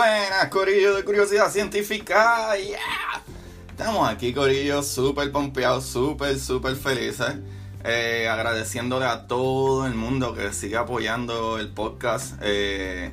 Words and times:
Buenas, 0.00 0.48
Corillo 0.48 0.94
de 0.94 1.04
Curiosidad 1.04 1.50
Científica. 1.50 2.54
Estamos 3.68 4.08
aquí, 4.08 4.32
Corillo, 4.32 4.82
súper 4.82 5.30
pompeados, 5.30 5.84
súper, 5.84 6.38
súper 6.38 6.74
felices. 6.76 7.34
Eh, 7.84 8.26
agradeciéndole 8.26 9.04
a 9.04 9.26
todo 9.26 9.86
el 9.86 9.92
mundo 9.92 10.32
que 10.32 10.54
sigue 10.54 10.78
apoyando 10.78 11.58
el 11.58 11.68
podcast. 11.68 12.36
Eh, 12.40 13.12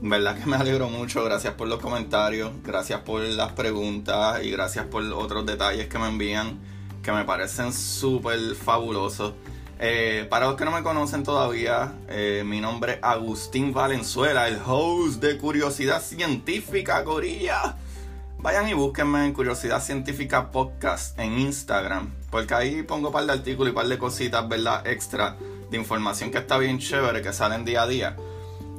verdad 0.00 0.36
que 0.36 0.46
me 0.46 0.56
alegro 0.56 0.88
mucho. 0.88 1.22
Gracias 1.22 1.54
por 1.54 1.68
los 1.68 1.78
comentarios, 1.78 2.50
gracias 2.64 3.02
por 3.02 3.20
las 3.20 3.52
preguntas 3.52 4.42
y 4.42 4.50
gracias 4.50 4.86
por 4.86 5.04
otros 5.04 5.46
detalles 5.46 5.86
que 5.86 6.00
me 6.00 6.08
envían 6.08 6.58
que 7.00 7.12
me 7.12 7.24
parecen 7.24 7.72
súper 7.72 8.56
fabulosos. 8.56 9.34
Eh, 9.80 10.26
para 10.28 10.46
los 10.46 10.56
que 10.56 10.64
no 10.64 10.72
me 10.72 10.82
conocen 10.82 11.22
todavía, 11.22 11.92
eh, 12.08 12.42
mi 12.44 12.60
nombre 12.60 12.94
es 12.94 12.98
Agustín 13.00 13.72
Valenzuela, 13.72 14.48
el 14.48 14.58
host 14.66 15.22
de 15.22 15.38
Curiosidad 15.38 16.02
Científica 16.02 17.04
Corilla. 17.04 17.76
Vayan 18.38 18.68
y 18.68 18.72
búsquenme 18.72 19.24
en 19.24 19.32
Curiosidad 19.32 19.80
Científica 19.80 20.50
Podcast 20.50 21.16
en 21.16 21.38
Instagram, 21.38 22.10
porque 22.28 22.54
ahí 22.54 22.82
pongo 22.82 23.08
un 23.08 23.12
par 23.12 23.26
de 23.26 23.32
artículos 23.32 23.68
y 23.68 23.70
un 23.70 23.74
par 23.76 23.86
de 23.86 23.98
cositas, 23.98 24.48
¿verdad? 24.48 24.84
Extra 24.84 25.36
de 25.70 25.76
información 25.76 26.32
que 26.32 26.38
está 26.38 26.58
bien 26.58 26.80
chévere, 26.80 27.22
que 27.22 27.32
salen 27.32 27.64
día 27.64 27.82
a 27.82 27.86
día. 27.86 28.16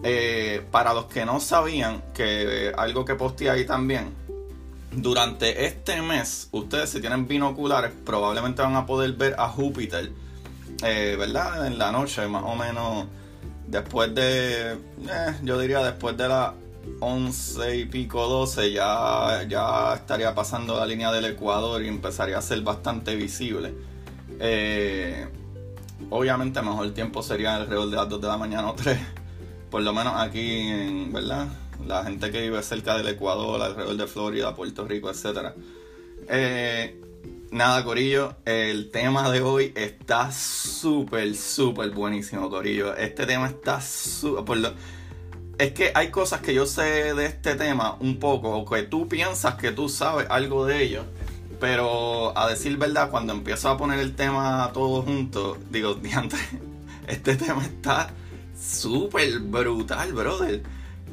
Eh, 0.04 0.66
para 0.70 0.94
los 0.94 1.06
que 1.06 1.24
no 1.24 1.40
sabían, 1.40 2.04
que 2.14 2.74
algo 2.78 3.06
que 3.06 3.16
posteé 3.16 3.50
ahí 3.50 3.66
también, 3.66 4.14
durante 4.92 5.66
este 5.66 6.02
mes, 6.02 6.50
ustedes 6.52 6.90
si 6.90 7.00
tienen 7.00 7.26
binoculares, 7.26 7.92
probablemente 8.06 8.62
van 8.62 8.76
a 8.76 8.86
poder 8.86 9.14
ver 9.14 9.36
a 9.38 9.48
Júpiter 9.48 10.12
eh, 10.84 11.16
¿verdad? 11.18 11.68
En 11.68 11.78
la 11.78 11.92
noche, 11.92 12.28
más 12.28 12.44
o 12.44 12.56
menos, 12.56 13.06
después 13.68 14.14
de, 14.16 14.74
eh, 14.74 14.78
yo 15.44 15.60
diría 15.60 15.84
después 15.84 16.16
de 16.18 16.28
las 16.28 16.54
11 17.00 17.78
y 17.78 17.86
pico, 17.86 18.28
12, 18.28 18.72
ya, 18.72 19.44
ya 19.48 19.94
estaría 19.96 20.34
pasando 20.34 20.78
la 20.78 20.86
línea 20.86 21.12
del 21.12 21.26
Ecuador 21.26 21.82
y 21.82 21.88
empezaría 21.88 22.38
a 22.38 22.42
ser 22.42 22.62
bastante 22.62 23.16
visible. 23.16 23.74
Eh, 24.40 25.28
obviamente, 26.10 26.62
mejor 26.62 26.92
tiempo 26.94 27.22
sería 27.24 27.56
alrededor 27.56 27.90
de 27.90 27.96
las 27.98 28.10
2 28.10 28.22
de 28.22 28.28
la 28.28 28.38
mañana 28.38 28.70
o 28.70 28.76
3, 28.76 28.98
por 29.70 29.82
lo 29.82 29.94
menos 29.94 30.14
aquí, 30.18 31.08
¿verdad? 31.12 31.48
La 31.86 32.04
gente 32.04 32.32
que 32.32 32.42
vive 32.42 32.62
cerca 32.64 32.98
del 32.98 33.08
Ecuador, 33.08 33.62
alrededor 33.62 33.96
de 33.96 34.08
Florida, 34.08 34.56
Puerto 34.56 34.86
Rico, 34.86 35.10
etc. 35.10 35.54
Nada, 37.52 37.84
Corillo, 37.84 38.36
el 38.46 38.92
tema 38.92 39.32
de 39.32 39.42
hoy 39.42 39.74
está 39.76 40.32
súper, 40.32 41.36
súper 41.36 41.90
buenísimo, 41.90 42.48
Corillo. 42.48 42.96
Este 42.96 43.26
tema 43.26 43.48
está 43.48 43.82
súper... 43.82 44.76
Es 45.58 45.72
que 45.72 45.92
hay 45.96 46.12
cosas 46.12 46.42
que 46.42 46.54
yo 46.54 46.68
sé 46.68 47.16
de 47.16 47.26
este 47.26 47.56
tema 47.56 47.98
un 48.02 48.20
poco, 48.20 48.56
o 48.56 48.70
que 48.70 48.84
tú 48.84 49.08
piensas 49.08 49.56
que 49.56 49.72
tú 49.72 49.90
sabes 49.90 50.28
algo 50.30 50.68
de 50.68 50.84
ello, 50.84 51.06
pero 51.60 52.38
a 52.38 52.48
decir 52.48 52.78
verdad, 52.78 53.10
cuando 53.10 53.34
empiezo 53.34 53.70
a 53.70 53.78
poner 53.78 53.98
el 54.00 54.16
tema 54.16 54.70
todo 54.72 55.02
junto, 55.02 55.58
digo, 55.72 55.94
diantre, 55.96 56.40
este 57.08 57.36
tema 57.36 57.66
está 57.66 58.12
súper 58.56 59.40
brutal, 59.40 60.14
brother. 60.14 60.62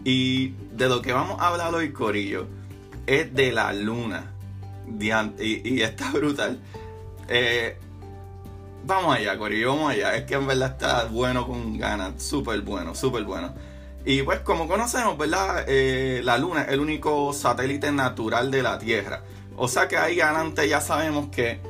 Y 0.05 0.49
de 0.75 0.89
lo 0.91 1.01
que 1.01 1.15
vamos 1.15 1.41
a 1.41 1.49
hablar 1.49 1.75
hoy, 1.75 1.93
Corillo, 1.93 2.47
es 3.07 3.35
de 3.35 3.53
la 3.53 3.73
luna 3.73 4.36
y, 5.39 5.83
está 5.83 6.11
brutal. 6.13 6.59
Eh, 7.29 7.77
vamos 8.85 9.17
allá, 9.17 9.37
Corillo, 9.39 9.75
vamos 9.75 9.93
allá. 9.93 10.17
Es 10.17 10.25
que 10.25 10.35
en 10.35 10.47
verdad 10.47 10.73
está 10.73 11.05
bueno 11.05 11.47
con 11.47 11.79
ganas. 11.79 12.23
Súper 12.23 12.61
bueno, 12.63 12.95
súper 12.95 13.25
bueno. 13.25 13.55
Y 14.05 14.23
pues 14.23 14.41
como 14.41 14.69
conocemos, 14.69 15.19
¿verdad? 15.19 15.65
Eh, 15.67 16.21
la 16.23 16.39
Luna 16.39 16.63
es 16.63 16.73
el 16.73 16.81
único 16.81 17.33
satélite 17.33 17.91
natural 17.91 18.51
de 18.51 18.63
la 18.63 18.79
Tierra. 18.79 19.23
O 19.57 19.69
sea 19.69 19.89
que 19.89 19.97
ahí 19.97 20.21
adelante 20.21 20.69
ya 20.69 20.81
sabemos 20.81 21.29
que 21.29 21.61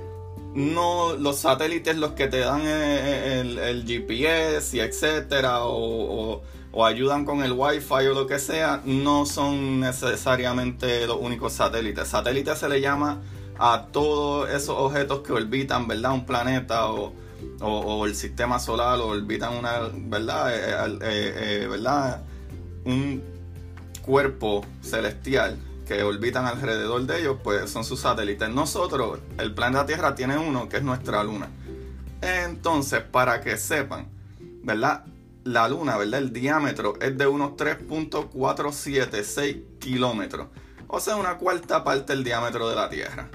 no 0.56 1.14
los 1.14 1.38
satélites 1.38 1.96
los 1.96 2.12
que 2.12 2.28
te 2.28 2.38
dan 2.38 2.62
el, 2.66 3.84
GPS 3.86 4.76
y 4.76 4.80
etcétera 4.80 5.64
o, 5.64 6.42
ayudan 6.84 7.24
con 7.24 7.42
el 7.42 7.52
wifi 7.52 8.06
o 8.08 8.14
lo 8.14 8.26
que 8.26 8.38
sea 8.38 8.82
no 8.84 9.24
son 9.24 9.80
necesariamente 9.80 11.06
los 11.06 11.16
únicos 11.20 11.54
satélites 11.54 12.08
satélite 12.08 12.54
se 12.56 12.68
le 12.68 12.80
llama 12.80 13.22
a 13.58 13.86
todos 13.92 14.50
esos 14.50 14.76
objetos 14.76 15.20
que 15.20 15.32
orbitan 15.32 15.88
verdad 15.88 16.12
un 16.12 16.26
planeta 16.26 16.90
o, 16.90 17.14
o 17.60 18.04
el 18.04 18.14
sistema 18.14 18.58
solar 18.58 18.98
o 18.98 19.06
orbitan 19.06 19.54
una 19.54 19.88
verdad 19.94 20.52
eh, 20.52 20.98
eh, 21.62 21.66
verdad 21.66 22.22
un 22.84 23.22
cuerpo 24.02 24.64
celestial 24.82 25.58
que 25.86 26.02
orbitan 26.02 26.46
alrededor 26.46 27.06
de 27.06 27.20
ellos, 27.20 27.38
pues 27.42 27.70
son 27.70 27.84
sus 27.84 28.00
satélites. 28.00 28.48
Nosotros, 28.50 29.20
el 29.38 29.54
planeta 29.54 29.86
Tierra 29.86 30.14
tiene 30.14 30.36
uno 30.36 30.68
que 30.68 30.78
es 30.78 30.82
nuestra 30.82 31.22
luna. 31.22 31.48
Entonces, 32.20 33.02
para 33.02 33.40
que 33.40 33.56
sepan, 33.56 34.08
¿verdad? 34.62 35.04
La 35.46 35.68
luna, 35.68 35.96
¿verdad? 35.96 36.20
El 36.20 36.32
diámetro 36.32 36.94
es 37.00 37.16
de 37.16 37.28
unos 37.28 37.52
3.476 37.52 39.78
kilómetros. 39.78 40.48
O 40.88 40.98
sea, 40.98 41.14
una 41.14 41.38
cuarta 41.38 41.84
parte 41.84 42.14
del 42.14 42.24
diámetro 42.24 42.68
de 42.68 42.74
la 42.74 42.90
Tierra. 42.90 43.28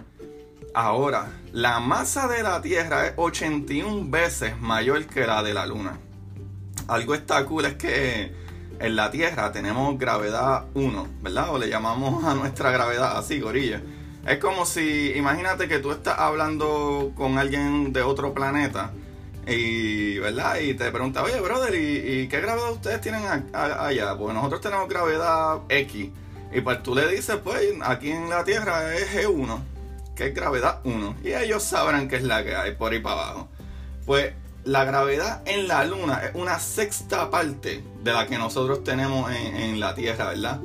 Ahora, 0.74 1.32
la 1.54 1.80
masa 1.80 2.28
de 2.28 2.44
la 2.44 2.62
Tierra 2.62 3.08
es 3.08 3.14
81 3.16 4.12
veces 4.12 4.60
mayor 4.60 5.06
que 5.06 5.26
la 5.26 5.42
de 5.42 5.54
la 5.54 5.66
Luna. 5.66 6.00
Algo 6.90 7.16
está 7.16 7.46
cool 7.46 7.64
es 7.64 7.76
que 7.76 8.36
en 8.80 8.96
la 8.98 9.10
Tierra 9.10 9.54
tenemos 9.54 9.98
gravedad 9.98 10.66
1, 10.74 11.08
¿verdad? 11.22 11.52
O 11.52 11.58
le 11.58 11.70
llamamos 11.70 12.26
a 12.26 12.36
nuestra 12.36 12.72
gravedad 12.72 13.18
así, 13.18 13.40
gorilla. 13.40 13.82
Es 14.28 14.38
como 14.40 14.66
si, 14.66 15.14
imagínate 15.16 15.70
que 15.70 15.80
tú 15.80 15.92
estás 15.92 16.20
hablando 16.20 17.14
con 17.16 17.38
alguien 17.38 17.94
de 17.94 18.02
otro 18.02 18.34
planeta 18.34 18.92
y, 19.48 20.20
¿verdad? 20.20 20.60
Y 20.60 20.74
te 20.74 20.92
pregunta, 20.92 21.24
oye, 21.24 21.40
brother, 21.40 21.74
¿y, 21.76 22.28
qué 22.28 22.42
gravedad 22.42 22.72
ustedes 22.72 23.02
tienen 23.02 23.24
allá? 23.54 24.16
Pues 24.18 24.34
nosotros 24.34 24.62
tenemos 24.62 24.88
gravedad 24.88 25.62
X. 25.70 26.10
Y 26.54 26.62
pues 26.62 26.84
tú 26.84 26.94
le 26.94 27.08
dices, 27.08 27.38
pues 27.44 27.62
aquí 27.84 28.12
en 28.12 28.30
la 28.30 28.44
Tierra 28.44 28.94
es 28.96 29.14
G1, 29.16 29.60
que 30.16 30.28
es 30.28 30.36
gravedad 30.36 30.82
1. 30.84 31.16
Y 31.24 31.34
ellos 31.34 31.64
sabrán 31.64 32.08
qué 32.08 32.18
es 32.18 32.24
la 32.24 32.44
que 32.44 32.56
hay 32.56 32.76
por 32.76 32.92
ahí 32.92 33.00
para 33.00 33.16
abajo. 33.16 33.48
Pues 34.06 34.34
la 34.64 34.84
gravedad 34.84 35.42
en 35.46 35.68
la 35.68 35.84
Luna 35.86 36.22
es 36.24 36.36
una 36.36 36.60
sexta 36.60 37.30
parte 37.30 37.84
de 38.04 38.14
la 38.14 38.28
que 38.28 38.38
nosotros 38.38 38.84
tenemos 38.84 39.32
en, 39.32 39.80
la 39.80 39.96
Tierra, 39.96 40.30
¿verdad? 40.30 40.60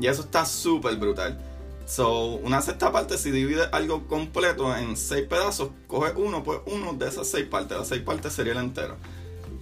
Y 0.00 0.06
eso 0.08 0.22
está 0.22 0.44
súper 0.44 0.96
brutal. 0.96 1.38
So, 1.86 2.34
una 2.42 2.60
sexta 2.62 2.90
parte, 2.90 3.16
si 3.16 3.30
divide 3.30 3.68
algo 3.70 4.08
completo 4.08 4.76
en 4.76 4.96
seis 4.96 5.24
pedazos, 5.28 5.70
coge 5.86 6.14
uno, 6.16 6.42
pues 6.42 6.58
uno 6.66 6.94
de 6.94 7.06
esas 7.08 7.28
seis 7.28 7.46
partes. 7.46 7.78
Las 7.78 7.86
seis 7.88 8.02
partes 8.02 8.32
sería 8.32 8.50
el 8.52 8.58
entero. 8.58 8.96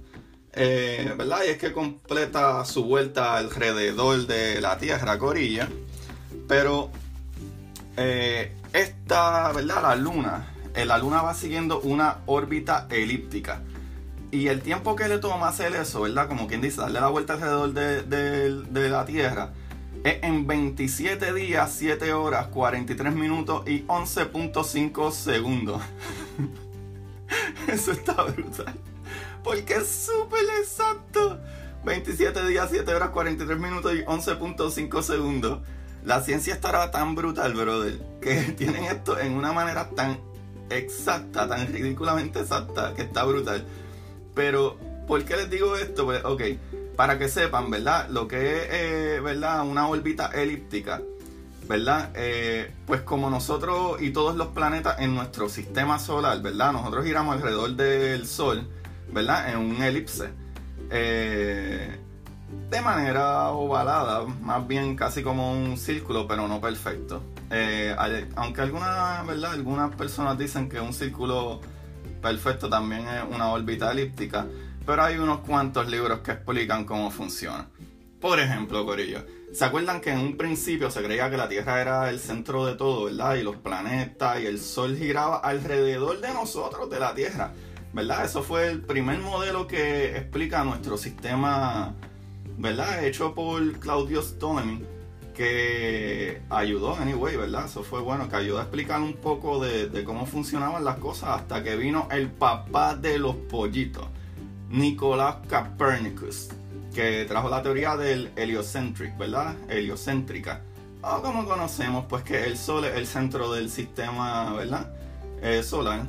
Eh, 0.53 1.11
¿Verdad? 1.17 1.39
Y 1.47 1.49
es 1.49 1.57
que 1.57 1.73
completa 1.73 2.63
su 2.65 2.83
vuelta 2.83 3.37
alrededor 3.37 4.27
de 4.27 4.61
la 4.61 4.77
Tierra, 4.77 5.17
Corilla. 5.17 5.67
Pero 6.47 6.91
eh, 7.97 8.55
esta, 8.73 9.51
¿verdad? 9.51 9.81
La 9.81 9.95
luna, 9.95 10.53
la 10.75 10.97
luna 10.99 11.23
va 11.23 11.33
siguiendo 11.33 11.79
una 11.79 12.19
órbita 12.27 12.87
elíptica. 12.91 13.63
Y 14.33 14.47
el 14.47 14.61
tiempo 14.61 14.95
que 14.95 15.07
le 15.07 15.19
toma 15.19 15.47
hacer 15.47 15.75
eso, 15.75 16.01
¿verdad? 16.01 16.27
Como 16.27 16.47
quien 16.47 16.59
dice, 16.59 16.81
darle 16.81 16.99
la 16.99 17.07
vuelta 17.07 17.33
alrededor 17.33 17.71
de, 17.73 18.89
la 18.89 19.05
Tierra, 19.05 19.53
en 20.03 20.45
27 20.47 21.33
días, 21.33 21.73
7 21.77 22.13
horas, 22.13 22.47
43 22.47 23.13
minutos 23.13 23.67
y 23.67 23.83
11.5 23.85 25.11
segundos. 25.11 25.81
eso 27.67 27.91
está 27.91 28.23
brutal. 28.23 28.73
Porque 29.43 29.75
es 29.75 29.87
súper 29.87 30.43
exacto. 30.59 31.39
27 31.85 32.47
días, 32.47 32.69
7 32.71 32.93
horas, 32.93 33.09
43 33.09 33.59
minutos 33.59 33.93
y 33.93 34.03
11.5 34.03 35.01
segundos 35.01 35.59
la 36.05 36.21
ciencia 36.21 36.53
estará 36.53 36.91
tan 36.91 37.15
brutal, 37.15 37.53
brother, 37.53 37.97
que 38.21 38.35
tienen 38.57 38.83
esto 38.85 39.17
en 39.17 39.33
una 39.33 39.53
manera 39.53 39.89
tan 39.89 40.19
exacta, 40.69 41.47
tan 41.47 41.71
ridículamente 41.71 42.41
exacta, 42.41 42.93
que 42.93 43.03
está 43.03 43.23
brutal. 43.23 43.65
Pero 44.35 44.77
¿Por 45.07 45.25
qué 45.25 45.35
les 45.35 45.49
digo 45.49 45.75
esto? 45.75 46.05
Pues, 46.05 46.23
ok, 46.23 46.41
para 46.95 47.17
que 47.17 47.27
sepan, 47.27 47.69
¿verdad? 47.69 48.09
Lo 48.09 48.27
que 48.27 48.57
es, 48.57 48.67
eh, 48.71 49.19
¿verdad? 49.21 49.65
Una 49.65 49.87
órbita 49.87 50.27
elíptica, 50.27 51.01
¿verdad? 51.67 52.11
Eh, 52.15 52.71
pues 52.85 53.01
como 53.01 53.29
nosotros 53.29 54.01
y 54.01 54.11
todos 54.11 54.35
los 54.35 54.47
planetas 54.49 54.99
en 54.99 55.15
nuestro 55.15 55.49
sistema 55.49 55.99
solar, 55.99 56.41
¿verdad? 56.41 56.73
Nosotros 56.73 57.05
giramos 57.05 57.35
alrededor 57.35 57.71
del 57.75 58.27
Sol, 58.27 58.67
¿verdad? 59.11 59.51
En 59.51 59.59
un 59.59 59.81
elipse. 59.81 60.29
Eh, 60.89 61.99
de 62.69 62.81
manera 62.81 63.49
ovalada, 63.49 64.25
más 64.41 64.67
bien 64.67 64.95
casi 64.95 65.23
como 65.23 65.51
un 65.51 65.77
círculo, 65.77 66.27
pero 66.27 66.47
no 66.47 66.61
perfecto. 66.61 67.23
aunque 68.35 68.61
algunas, 68.61 69.25
¿verdad? 69.25 69.53
Algunas 69.53 69.95
personas 69.95 70.37
dicen 70.37 70.69
que 70.69 70.79
un 70.79 70.93
círculo 70.93 71.61
perfecto 72.21 72.69
también 72.69 73.07
es 73.07 73.23
una 73.29 73.49
órbita 73.49 73.91
elíptica 73.91 74.45
pero 74.85 75.03
hay 75.03 75.17
unos 75.17 75.39
cuantos 75.39 75.87
libros 75.89 76.19
que 76.19 76.31
explican 76.31 76.85
cómo 76.85 77.09
funciona. 77.11 77.67
Por 78.19 78.39
ejemplo, 78.39 78.85
Corillo, 78.85 79.25
¿se 79.51 79.65
acuerdan 79.65 80.01
que 80.01 80.11
en 80.11 80.19
un 80.19 80.37
principio 80.37 80.89
se 80.89 81.03
creía 81.03 81.29
que 81.29 81.37
la 81.37 81.49
Tierra 81.49 81.81
era 81.81 82.09
el 82.09 82.19
centro 82.19 82.65
de 82.65 82.75
todo, 82.75 83.05
¿verdad? 83.05 83.35
Y 83.35 83.43
los 83.43 83.57
planetas 83.57 84.41
y 84.41 84.45
el 84.45 84.59
Sol 84.59 84.95
giraba 84.97 85.37
alrededor 85.37 86.21
de 86.21 86.33
nosotros, 86.33 86.89
de 86.89 86.99
la 86.99 87.13
Tierra, 87.13 87.51
¿verdad? 87.93 88.25
Eso 88.25 88.41
fue 88.41 88.69
el 88.69 88.81
primer 88.81 89.19
modelo 89.19 89.67
que 89.67 90.17
explica 90.17 90.63
nuestro 90.63 90.97
sistema, 90.97 91.95
¿verdad? 92.57 93.03
Hecho 93.03 93.33
por 93.33 93.79
Claudio 93.79 94.21
Ptolemy, 94.21 94.85
que 95.33 96.41
ayudó, 96.49 96.95
anyway, 96.95 97.35
¿verdad? 97.35 97.65
Eso 97.65 97.83
fue 97.83 97.99
bueno, 98.01 98.29
que 98.29 98.35
ayudó 98.35 98.59
a 98.59 98.63
explicar 98.63 99.01
un 99.01 99.15
poco 99.15 99.61
de, 99.63 99.89
de 99.89 100.03
cómo 100.03 100.25
funcionaban 100.25 100.85
las 100.85 100.97
cosas 100.97 101.41
hasta 101.41 101.63
que 101.63 101.75
vino 101.75 102.07
el 102.11 102.29
papá 102.29 102.95
de 102.95 103.19
los 103.19 103.35
pollitos 103.35 104.07
Nicolás 104.73 105.35
Copernicus, 105.47 106.49
que 106.95 107.25
trajo 107.25 107.47
la 107.47 107.61
teoría 107.61 107.95
del 107.95 108.31
heliocentric, 108.35 109.15
¿verdad? 109.19 109.55
Heliocéntrica. 109.69 110.61
O 111.03 111.21
como 111.21 111.45
conocemos, 111.45 112.05
pues 112.09 112.23
que 112.23 112.45
el 112.45 112.57
Sol 112.57 112.83
es 112.85 112.95
el 112.95 113.05
centro 113.05 113.53
del 113.53 113.69
sistema, 113.69 114.51
¿verdad? 114.53 114.91
Eh, 115.43 115.61
solar. 115.61 116.07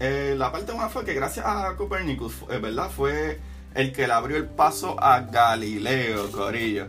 Eh, 0.00 0.34
la 0.38 0.50
parte 0.52 0.72
buena 0.72 0.88
fue 0.88 1.04
que 1.04 1.12
gracias 1.12 1.44
a 1.44 1.76
Copernicus, 1.76 2.32
eh, 2.48 2.56
¿verdad? 2.56 2.88
Fue 2.88 3.40
el 3.74 3.92
que 3.92 4.06
le 4.06 4.12
abrió 4.14 4.38
el 4.38 4.46
paso 4.46 4.96
a 4.98 5.20
Galileo, 5.20 6.32
Corillo, 6.32 6.86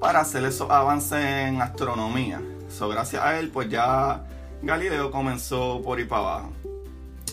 para 0.00 0.20
hacer 0.20 0.42
esos 0.46 0.70
avances 0.70 1.22
en 1.22 1.60
astronomía. 1.60 2.40
So, 2.70 2.88
gracias 2.88 3.22
a 3.22 3.38
él, 3.38 3.50
pues 3.50 3.68
ya 3.68 4.24
Galileo 4.62 5.10
comenzó 5.10 5.82
por 5.82 6.00
ir 6.00 6.08
para 6.08 6.22
abajo. 6.22 6.52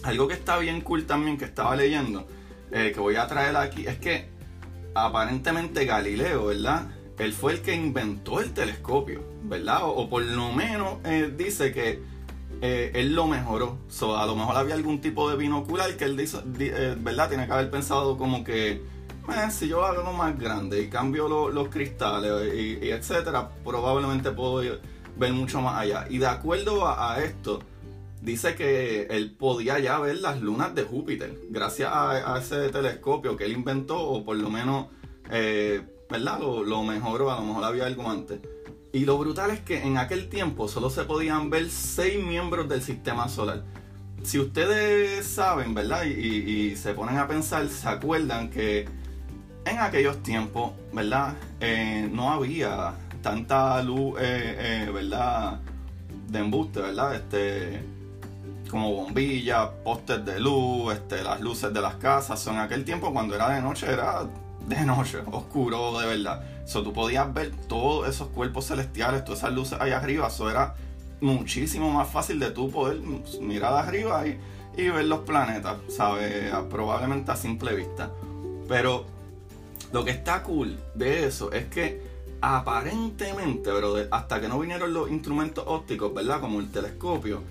Algo 0.04 0.28
que 0.28 0.34
está 0.34 0.58
bien 0.58 0.82
cool 0.82 1.06
también 1.06 1.38
que 1.38 1.46
estaba 1.46 1.74
leyendo 1.74 2.28
eh, 2.78 2.92
que 2.92 3.00
voy 3.00 3.16
a 3.16 3.26
traer 3.26 3.56
aquí 3.58 3.88
es 3.88 3.98
que 3.98 4.30
aparentemente 4.94 5.86
Galileo, 5.86 6.46
¿verdad? 6.46 6.88
Él 7.18 7.34
fue 7.34 7.54
el 7.54 7.62
que 7.62 7.74
inventó 7.74 8.40
el 8.40 8.54
telescopio, 8.54 9.24
¿verdad? 9.44 9.80
O, 9.84 10.08
por 10.08 10.24
lo 10.24 10.52
menos 10.52 11.00
eh, 11.04 11.34
dice 11.36 11.74
que 11.74 12.00
eh, 12.62 12.92
él 12.94 13.16
lo 13.16 13.26
mejoró. 13.26 13.80
A 14.16 14.26
lo 14.28 14.36
mejor 14.36 14.58
había 14.58 14.76
algún 14.76 15.02
tipo 15.02 15.28
de 15.28 15.38
binocular 15.38 15.98
que 15.98 16.06
él 16.06 16.16
dice, 16.16 16.38
¿verdad? 17.00 17.30
Tiene 17.30 17.48
que 17.48 17.54
haber 17.54 17.72
pensado 17.72 18.16
como 18.16 18.44
que, 18.44 18.84
si 19.50 19.68
yo 19.68 19.84
hago 19.84 20.14
más 20.14 20.38
grande 20.40 20.80
y 20.82 20.90
cambio 20.90 21.28
los 21.28 21.70
cristales 21.70 22.54
y, 22.54 22.92
etcétera, 22.92 23.50
probablemente 23.64 24.30
puedo 24.32 24.62
ver 25.18 25.34
mucho 25.34 25.62
más 25.62 25.80
allá. 25.80 26.06
Y 26.12 26.20
de 26.20 26.28
acuerdo 26.28 26.88
a 26.88 27.18
esto, 27.24 27.60
dice 28.28 28.56
que 28.56 29.04
él 29.10 29.32
podía 29.32 29.80
ya 29.80 30.00
ver 30.00 30.18
las 30.18 30.42
lunas 30.42 30.76
de 30.76 30.84
Júpiter 30.84 31.34
gracias 31.50 31.90
a, 31.94 32.38
ese 32.38 32.68
telescopio 32.70 33.38
que 33.38 33.46
él 33.46 33.54
inventó 33.54 33.98
o 33.98 34.26
por 34.26 34.36
lo 34.36 34.50
menos, 34.50 34.88
eh, 35.32 35.82
¿verdad? 36.10 36.38
Lo, 36.42 36.64
lo, 36.64 36.84
mejoró, 36.84 37.32
a 37.32 37.40
lo 37.40 37.46
mejor 37.46 37.64
había 37.64 37.86
algo 37.86 38.10
antes. 38.10 38.40
Y 38.92 39.06
lo 39.06 39.18
brutal 39.18 39.52
es 39.52 39.62
que 39.62 39.82
en 39.82 39.98
aquel 39.98 40.28
tiempo 40.28 40.68
solo 40.68 40.90
se 40.90 41.06
podían 41.06 41.50
ver 41.50 41.70
seis 41.70 42.22
miembros 42.22 42.68
del 42.68 42.82
sistema 42.82 43.30
solar. 43.30 43.64
Si 44.24 44.40
ustedes 44.40 45.26
saben, 45.26 45.74
¿verdad? 45.74 46.04
Y, 46.04 46.76
se 46.76 46.94
ponen 46.94 47.18
a 47.18 47.30
pensar, 47.30 47.70
se 47.70 47.88
acuerdan 47.88 48.50
que 48.50 48.90
en 49.64 49.80
aquellos 49.80 50.22
tiempos, 50.22 50.74
¿verdad? 50.92 51.34
Eh, 51.62 52.10
no 52.12 52.34
había 52.34 52.94
tanta 53.22 53.82
luz, 53.84 54.18
eh, 54.20 54.90
¿verdad? 54.94 55.62
De 56.28 56.40
embuste, 56.40 56.82
¿verdad? 56.82 57.16
Este, 57.16 57.97
como 58.70 58.94
bombillas, 58.94 59.70
postes 59.84 60.24
de 60.26 60.40
luz, 60.40 60.94
este, 60.94 61.24
las 61.24 61.42
luces 61.42 61.74
de 61.74 61.82
las 61.82 61.96
casas. 61.96 62.46
en 62.48 62.58
aquel 62.58 62.86
tiempo 62.86 63.12
cuando 63.12 63.36
era 63.36 63.50
de 63.50 63.62
noche 63.62 63.92
era 63.92 64.28
de 64.68 64.86
noche, 64.86 65.20
oscuro 65.32 66.00
de 66.00 66.08
verdad. 66.08 66.44
So, 66.66 66.84
tú 66.84 66.94
podías 66.94 67.34
ver 67.34 67.52
todos 67.68 68.10
esos 68.10 68.28
cuerpos 68.30 68.68
celestiales, 68.68 69.24
todas 69.24 69.40
esas 69.40 69.54
luces 69.54 69.80
ahí 69.80 69.92
arriba. 69.92 70.28
Eso 70.28 70.50
era 70.50 70.76
muchísimo 71.22 71.92
más 71.92 72.10
fácil 72.10 72.40
de 72.40 72.52
tú 72.52 72.70
poder 72.70 73.00
mirar 73.42 73.74
arriba 73.74 74.28
y, 74.28 74.40
y 74.76 74.90
ver 74.90 75.06
los 75.06 75.20
planetas, 75.20 75.78
¿sabes? 75.90 76.54
Probablemente 76.70 77.32
a 77.32 77.36
simple 77.36 77.74
vista. 77.76 78.12
Pero 78.68 79.06
lo 79.94 80.04
que 80.04 80.12
está 80.12 80.44
cool 80.44 80.78
de 80.94 81.26
eso 81.26 81.52
es 81.52 81.66
que 81.68 82.02
aparentemente, 82.42 83.72
pero 83.72 83.96
hasta 84.12 84.40
que 84.42 84.48
no 84.48 84.60
vinieron 84.60 84.94
los 84.94 85.10
instrumentos 85.10 85.64
ópticos, 85.68 86.14
¿verdad? 86.14 86.40
Como 86.42 86.60
el 86.60 86.70
telescopio, 86.70 87.42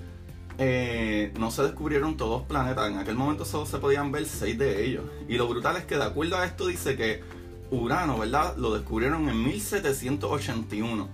eh, 0.58 1.32
no 1.38 1.50
se 1.50 1.62
descubrieron 1.62 2.17
todos 2.17 2.43
planetas. 2.43 2.91
En 2.91 2.99
aquel 2.99 3.14
momento 3.14 3.44
solo 3.44 3.67
se 3.67 3.79
podían 3.79 4.12
ver 4.12 4.26
seis 4.26 4.58
de 4.58 4.85
ellos. 4.85 5.05
Y 5.29 5.37
lo 5.37 5.49
brutal 5.49 5.76
es 5.76 5.85
que 5.85 5.97
de 5.97 6.05
acuerdo 6.05 6.37
a 6.37 6.47
esto 6.47 6.67
dice 6.67 6.97
que 6.97 7.23
Urano, 7.70 8.19
¿verdad? 8.19 8.56
Lo 8.56 8.73
descubrieron 8.75 9.29
en 9.29 9.43
1781. 9.44 11.08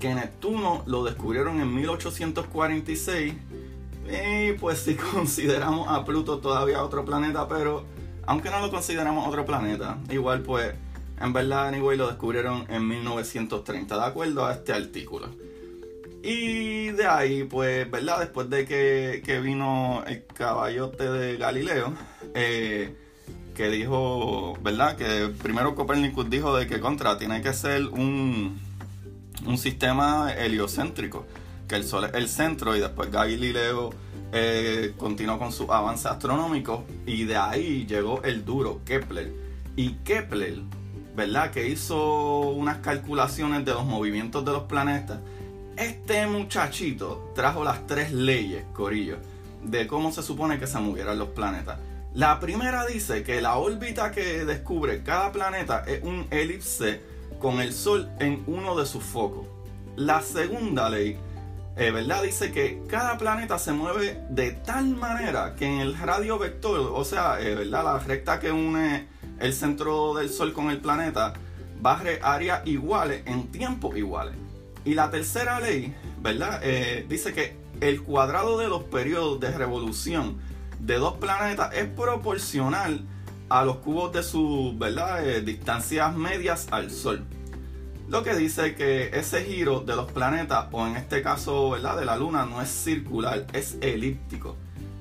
Que 0.00 0.14
Neptuno 0.14 0.84
lo 0.86 1.04
descubrieron 1.04 1.60
en 1.60 1.74
1846. 1.74 3.34
Y 4.10 4.52
pues 4.54 4.78
si 4.78 4.94
consideramos 5.14 5.88
a 5.88 6.04
Pluto 6.04 6.38
todavía 6.38 6.82
otro 6.82 7.04
planeta, 7.04 7.46
pero 7.48 7.84
aunque 8.26 8.50
no 8.50 8.60
lo 8.60 8.70
consideramos 8.70 9.26
otro 9.26 9.44
planeta, 9.44 9.98
igual 10.10 10.42
pues 10.42 10.74
en 11.20 11.32
verdad 11.32 11.68
anyway 11.68 11.96
lo 11.96 12.06
descubrieron 12.06 12.64
en 12.68 12.86
1930, 12.86 13.96
de 13.96 14.04
acuerdo 14.04 14.46
a 14.46 14.52
este 14.52 14.72
artículo. 14.72 15.28
Y 16.22 16.90
de 16.90 17.06
ahí, 17.06 17.44
pues, 17.44 17.90
¿verdad? 17.90 18.20
Después 18.20 18.50
de 18.50 18.64
que, 18.66 19.40
vino 19.40 20.02
el 20.06 20.26
caballote 20.26 21.08
de 21.08 21.36
Galileo, 21.36 21.94
eh, 22.34 22.96
que 23.54 23.68
dijo, 23.68 24.58
¿verdad? 24.62 24.96
Que 24.96 25.28
primero 25.42 25.74
Copernicus 25.74 26.28
dijo 26.28 26.56
de 26.56 26.66
que 26.66 26.80
contra 26.80 27.18
tiene 27.18 27.40
que 27.40 27.52
ser 27.52 27.86
un, 27.86 28.58
un 29.46 29.58
sistema 29.58 30.32
heliocéntrico, 30.32 31.24
que 31.68 31.76
el 31.76 31.84
Sol 31.84 32.06
es 32.06 32.14
el 32.14 32.28
centro 32.28 32.76
y 32.76 32.80
después 32.80 33.10
Galileo 33.10 33.90
eh, 34.32 34.94
continuó 34.96 35.38
con 35.38 35.52
sus 35.52 35.70
avances 35.70 36.06
astronómicos 36.06 36.80
y 37.06 37.24
de 37.24 37.36
ahí 37.36 37.86
llegó 37.86 38.22
el 38.24 38.44
duro 38.44 38.80
Kepler. 38.84 39.32
Y 39.76 39.92
Kepler, 40.04 40.62
¿verdad? 41.14 41.52
Que 41.52 41.68
hizo 41.68 42.40
unas 42.50 42.78
calculaciones 42.78 43.64
de 43.64 43.72
los 43.72 43.84
movimientos 43.84 44.44
de 44.44 44.52
los 44.52 44.64
planetas 44.64 45.20
este 45.78 46.26
muchachito 46.26 47.32
trajo 47.34 47.62
las 47.62 47.86
tres 47.86 48.12
leyes, 48.12 48.64
Corillo, 48.72 49.18
de 49.62 49.86
cómo 49.86 50.10
se 50.10 50.22
supone 50.22 50.58
que 50.58 50.66
se 50.66 50.78
movieran 50.78 51.18
los 51.18 51.28
planetas. 51.28 51.78
La 52.14 52.40
primera 52.40 52.84
dice 52.84 53.22
que 53.22 53.40
la 53.40 53.58
órbita 53.58 54.10
que 54.10 54.44
descubre 54.44 55.02
cada 55.04 55.30
planeta 55.30 55.84
es 55.86 56.02
un 56.02 56.26
elipse 56.30 57.00
con 57.38 57.60
el 57.60 57.72
Sol 57.72 58.10
en 58.18 58.42
uno 58.46 58.76
de 58.76 58.86
sus 58.86 59.04
focos. 59.04 59.46
La 59.94 60.20
segunda 60.22 60.90
ley, 60.90 61.16
eh, 61.76 61.92
¿verdad? 61.92 62.24
Dice 62.24 62.50
que 62.50 62.82
cada 62.88 63.16
planeta 63.18 63.58
se 63.58 63.72
mueve 63.72 64.20
de 64.30 64.50
tal 64.50 64.96
manera 64.96 65.54
que 65.54 65.66
en 65.66 65.80
el 65.80 65.96
radio 65.96 66.38
vector, 66.38 66.90
o 66.92 67.04
sea, 67.04 67.40
eh, 67.40 67.54
¿verdad? 67.54 67.84
La 67.84 67.98
recta 68.00 68.40
que 68.40 68.50
une 68.50 69.06
el 69.38 69.52
centro 69.52 70.14
del 70.14 70.28
Sol 70.28 70.52
con 70.52 70.70
el 70.70 70.80
planeta, 70.80 71.34
barre 71.80 72.18
áreas 72.20 72.66
iguales 72.66 73.22
en 73.26 73.46
tiempos 73.52 73.96
iguales. 73.96 74.34
Y 74.84 74.94
la 74.94 75.10
tercera 75.10 75.60
ley, 75.60 75.94
¿verdad? 76.20 76.60
Eh, 76.62 77.06
dice 77.08 77.32
que 77.32 77.56
el 77.80 78.02
cuadrado 78.02 78.58
de 78.58 78.68
los 78.68 78.84
periodos 78.84 79.40
de 79.40 79.50
revolución 79.50 80.38
de 80.80 80.96
dos 80.96 81.14
planetas 81.14 81.74
es 81.74 81.86
proporcional 81.86 83.04
a 83.48 83.64
los 83.64 83.76
cubos 83.78 84.12
de 84.12 84.22
sus 84.22 84.78
¿verdad? 84.78 85.26
Eh, 85.26 85.42
distancias 85.42 86.14
medias 86.14 86.68
al 86.70 86.90
Sol. 86.90 87.24
Lo 88.08 88.22
que 88.22 88.34
dice 88.34 88.74
que 88.74 89.10
ese 89.12 89.44
giro 89.44 89.80
de 89.80 89.94
los 89.94 90.10
planetas, 90.10 90.66
o 90.72 90.86
en 90.86 90.96
este 90.96 91.22
caso 91.22 91.70
¿verdad? 91.70 91.98
de 91.98 92.06
la 92.06 92.16
Luna, 92.16 92.46
no 92.46 92.62
es 92.62 92.68
circular, 92.70 93.46
es 93.52 93.76
elíptico, 93.82 94.56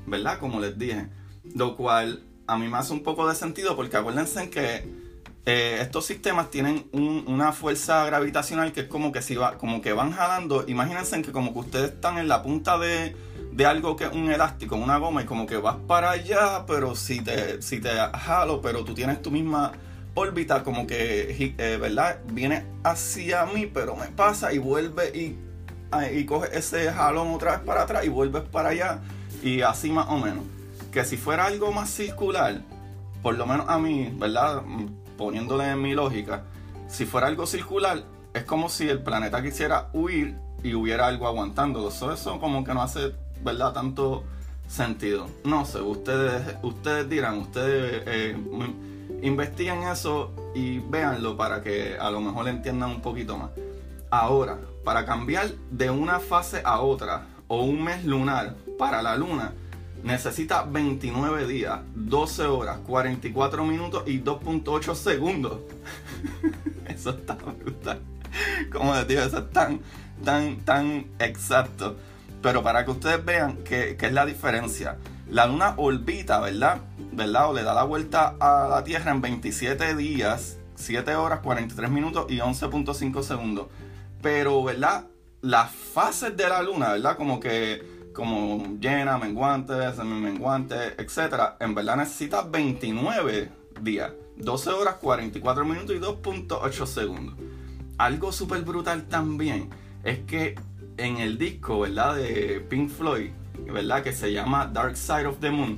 ¿verdad? 0.06 0.40
Como 0.40 0.60
les 0.60 0.78
dije. 0.78 1.08
Lo 1.56 1.78
cual 1.78 2.24
a 2.48 2.58
mí 2.58 2.68
me 2.68 2.78
hace 2.78 2.92
un 2.92 3.04
poco 3.04 3.28
de 3.28 3.36
sentido 3.36 3.76
porque 3.78 3.96
acuérdense 3.96 4.50
que 4.50 5.07
eh, 5.50 5.78
estos 5.80 6.06
sistemas 6.06 6.52
tienen 6.52 6.90
una 6.92 7.54
fuerza 7.54 8.06
gravitacional 8.06 8.74
que 8.74 8.82
es 8.82 8.88
como 8.88 9.14
que 9.14 9.22
si 9.22 9.36
va, 9.36 9.58
como 9.58 9.82
que 9.82 9.94
van 9.94 10.12
jalando. 10.12 10.66
Imagínense 10.68 11.22
que 11.22 11.32
como 11.32 11.54
que 11.54 11.60
ustedes 11.60 11.92
están 11.92 12.18
en 12.18 12.28
la 12.28 12.44
punta 12.44 12.78
de, 12.78 13.16
de 13.54 13.66
algo 13.66 13.96
que 13.96 14.04
es 14.04 14.12
un 14.12 14.30
elástico, 14.30 14.76
una 14.76 14.98
goma, 14.98 15.22
y 15.22 15.26
como 15.26 15.48
que 15.48 15.56
vas 15.56 15.78
para 15.88 16.12
allá, 16.12 16.66
pero 16.68 16.96
si 16.96 17.22
te, 17.22 17.62
si 17.62 17.80
te 17.80 17.92
jalo, 17.92 18.60
pero 18.62 18.84
tú 18.84 18.94
tienes 18.94 19.22
tu 19.22 19.32
misma 19.32 19.72
órbita, 20.16 20.66
como 20.66 20.86
que, 20.86 21.56
eh, 21.58 21.78
¿verdad? 21.80 22.20
Viene 22.34 22.66
hacia 22.84 23.46
mí, 23.46 23.68
pero 23.68 23.96
me 23.96 24.08
pasa 24.08 24.52
y 24.52 24.58
vuelve 24.58 25.18
y, 25.18 25.38
ah, 25.92 26.12
y 26.12 26.26
coge 26.26 26.58
ese 26.58 26.92
jalón 26.92 27.34
otra 27.34 27.52
vez 27.52 27.62
para 27.62 27.84
atrás 27.84 28.04
y 28.04 28.10
vuelves 28.10 28.44
para 28.44 28.70
allá, 28.70 29.00
y 29.42 29.62
así 29.62 29.92
más 29.92 30.08
o 30.10 30.18
menos. 30.18 30.44
Que 30.92 31.06
si 31.06 31.16
fuera 31.16 31.46
algo 31.46 31.72
más 31.72 31.90
circular, 31.90 32.64
por 33.24 33.36
lo 33.36 33.46
menos 33.46 33.66
a 33.70 33.80
mí, 33.80 34.14
¿verdad? 34.20 34.62
Poniéndole 35.18 35.72
en 35.72 35.82
mi 35.82 35.94
lógica, 35.94 36.44
si 36.88 37.06
fuera 37.06 37.28
algo 37.28 37.46
circular, 37.46 38.04
es 38.34 38.44
como 38.44 38.70
si 38.70 38.88
el 38.90 39.02
planeta 39.02 39.42
quisiera 39.42 39.90
huir 39.94 40.38
y 40.64 40.74
hubiera 40.74 41.08
algo 41.08 41.28
aguantándolo. 41.28 41.90
Eso, 41.90 42.12
eso 42.12 42.40
como 42.40 42.64
que 42.64 42.74
no 42.74 42.82
hace, 42.82 43.14
¿verdad? 43.44 43.74
Tanto 43.74 44.24
sentido. 44.68 45.28
No 45.44 45.66
sé, 45.66 45.82
ustedes, 45.82 46.56
ustedes 46.62 47.10
dirán, 47.10 47.40
ustedes 47.40 48.04
eh, 48.06 48.38
investiguen 49.22 49.84
eso 49.84 50.32
y 50.54 50.80
véanlo 50.80 51.38
para 51.38 51.62
que 51.62 51.98
a 52.00 52.10
lo 52.12 52.22
mejor 52.22 52.48
entiendan 52.48 52.92
un 52.92 53.02
poquito 53.02 53.38
más. 53.38 53.52
Ahora, 54.10 54.58
para 54.84 55.06
cambiar 55.06 55.50
de 55.72 55.90
una 55.90 56.20
fase 56.20 56.62
a 56.64 56.80
otra 56.80 57.26
o 57.48 57.64
un 57.64 57.84
mes 57.84 58.06
lunar 58.06 58.56
para 58.78 59.02
la 59.02 59.16
luna, 59.16 59.54
necesita 60.04 60.64
29 60.64 61.48
días, 61.48 61.80
12 61.96 62.44
horas, 62.44 62.80
44 62.86 63.66
minutos 63.66 64.04
y 64.06 64.20
2.8 64.22 64.96
segundos. 64.96 65.60
eso 66.88 67.12
está 67.12 67.36
brutal. 67.36 68.00
Como 68.72 68.94
les 68.94 69.08
digo, 69.08 69.22
eso 69.22 69.40
es 69.40 69.52
tan, 69.52 69.80
tan, 70.24 70.58
tan 70.58 71.08
exacto. 71.20 71.98
Pero 72.42 72.64
para 72.64 72.86
que 72.86 72.92
ustedes 72.92 73.24
vean 73.24 73.58
qué 73.64 73.98
es 74.00 74.14
la 74.14 74.26
diferencia. 74.26 74.98
La 75.30 75.46
luna 75.46 75.74
orbita, 75.78 76.40
¿verdad? 76.40 76.82
¿verdad? 77.18 77.50
O 77.50 77.54
le 77.54 77.64
da 77.64 77.74
la 77.74 77.84
vuelta 77.84 78.36
a 78.40 78.68
la 78.70 78.84
Tierra 78.84 79.12
en 79.12 79.22
27 79.22 79.96
días, 79.96 80.58
7 80.76 81.16
horas, 81.16 81.40
43 81.40 81.90
minutos 81.90 82.28
y 82.30 82.38
11.5 82.38 83.24
segundos. 83.24 83.68
Pero, 84.22 84.64
¿verdad? 84.64 85.06
Las 85.42 85.72
fases 85.72 86.38
de 86.38 86.48
la 86.48 86.62
luna, 86.62 86.94
¿verdad? 86.94 87.18
Como 87.18 87.40
que 87.40 87.97
como 88.18 88.80
llena, 88.80 89.20
menguante, 89.20 89.94
semi-menguante, 89.94 91.00
etc. 91.00 91.54
En 91.60 91.76
verdad 91.76 91.98
necesita 91.98 92.42
29 92.42 93.52
días, 93.82 94.12
12 94.38 94.70
horas, 94.72 94.96
44 94.96 95.64
minutos 95.64 95.96
y 95.96 96.00
2.8 96.00 96.86
segundos. 96.88 97.36
Algo 98.00 98.32
súper 98.32 98.64
brutal 98.64 99.04
también 99.04 99.70
es 100.04 100.18
que 100.22 100.56
en 100.98 101.18
el 101.18 101.38
disco, 101.38 101.82
¿verdad? 101.82 102.16
De 102.16 102.60
Pink 102.68 102.90
Floyd, 102.90 103.30
¿verdad? 103.72 104.02
Que 104.02 104.14
se 104.14 104.34
llama 104.34 104.66
Dark 104.66 104.98
Side 104.98 105.28
of 105.28 105.38
the 105.40 105.52
Moon. 105.52 105.78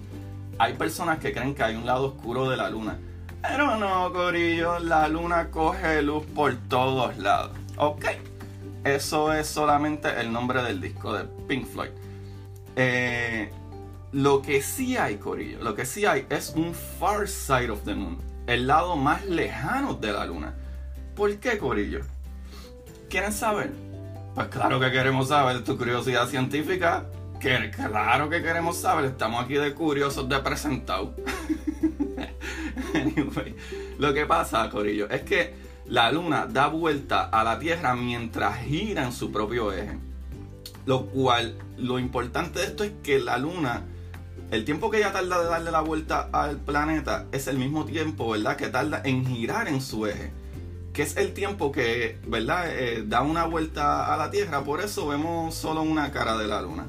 Hay 0.60 0.76
personas 0.76 1.20
que 1.20 1.34
creen 1.34 1.54
que 1.54 1.64
hay 1.64 1.76
un 1.76 1.86
lado 1.86 2.06
oscuro 2.06 2.50
de 2.50 2.56
la 2.56 2.70
luna. 2.70 2.98
Pero 3.42 3.76
no, 3.76 4.14
Corillo, 4.14 4.80
la 4.80 5.10
luna 5.10 5.52
coge 5.52 6.02
luz 6.02 6.26
por 6.28 6.56
todos 6.70 7.18
lados. 7.18 7.52
Ok, 7.76 8.06
eso 8.86 9.34
es 9.34 9.46
solamente 9.46 10.08
el 10.22 10.32
nombre 10.32 10.64
del 10.64 10.80
disco 10.80 11.12
de 11.12 11.26
Pink 11.46 11.66
Floyd. 11.66 11.90
Eh, 12.82 13.50
lo 14.14 14.42
que 14.42 14.62
sí 14.62 14.96
hay, 14.96 15.18
Corillo, 15.18 15.62
lo 15.62 15.76
que 15.76 15.86
sí 15.86 16.06
hay 16.06 16.26
es 16.30 16.54
un 16.56 16.74
far 16.74 17.28
side 17.28 17.70
of 17.70 17.84
the 17.84 17.94
moon, 17.94 18.18
el 18.48 18.68
lado 18.68 18.96
más 18.96 19.26
lejano 19.26 19.96
de 19.96 20.14
la 20.14 20.26
luna. 20.26 20.56
¿Por 21.14 21.36
qué, 21.40 21.58
Corillo? 21.58 22.00
¿Quieren 23.10 23.34
saber? 23.34 23.74
Pues 24.34 24.48
claro 24.48 24.80
que 24.80 24.94
queremos 24.94 25.28
saber, 25.28 25.62
tu 25.66 25.78
curiosidad 25.78 26.30
científica. 26.30 27.06
Que 27.42 27.70
claro 27.70 28.30
que 28.30 28.42
queremos 28.42 28.78
saber, 28.78 29.04
estamos 29.06 29.44
aquí 29.44 29.56
de 29.56 29.74
curiosos 29.74 30.30
de 30.30 30.40
presentado. 30.40 31.14
anyway, 32.94 33.58
lo 33.98 34.14
que 34.14 34.26
pasa, 34.26 34.70
Corillo, 34.70 35.10
es 35.10 35.24
que 35.24 35.54
la 35.86 36.14
luna 36.14 36.48
da 36.48 36.68
vuelta 36.68 37.26
a 37.26 37.44
la 37.44 37.60
Tierra 37.60 37.94
mientras 37.94 38.58
gira 38.60 39.04
en 39.04 39.12
su 39.12 39.34
propio 39.34 39.74
eje. 39.74 39.98
Lo 40.90 41.06
cual, 41.06 41.56
lo 41.78 42.00
importante 42.00 42.58
de 42.58 42.66
esto 42.66 42.84
es 42.84 42.92
que 43.04 43.20
la 43.20 43.38
luna, 43.38 43.84
el 44.50 44.66
tiempo 44.66 44.90
que 44.90 44.98
ella 44.98 45.14
tarda 45.14 45.40
de 45.40 45.48
darle 45.48 45.70
la 45.70 45.82
vuelta 45.82 46.30
al 46.32 46.58
planeta 46.58 47.28
es 47.32 47.46
el 47.46 47.60
mismo 47.60 47.86
tiempo, 47.86 48.32
¿verdad? 48.32 48.58
Que 48.58 48.70
tarda 48.70 49.00
en 49.06 49.24
girar 49.24 49.68
en 49.68 49.82
su 49.82 50.08
eje. 50.08 50.32
Que 50.92 51.04
es 51.04 51.16
el 51.18 51.36
tiempo 51.36 51.72
que, 51.72 52.18
¿verdad? 52.26 52.72
Eh, 52.76 53.04
da 53.06 53.22
una 53.22 53.46
vuelta 53.46 54.12
a 54.12 54.18
la 54.18 54.32
Tierra. 54.32 54.64
Por 54.64 54.82
eso 54.82 55.08
vemos 55.08 55.54
solo 55.54 55.84
una 55.84 56.12
cara 56.12 56.36
de 56.40 56.48
la 56.48 56.64
luna. 56.64 56.88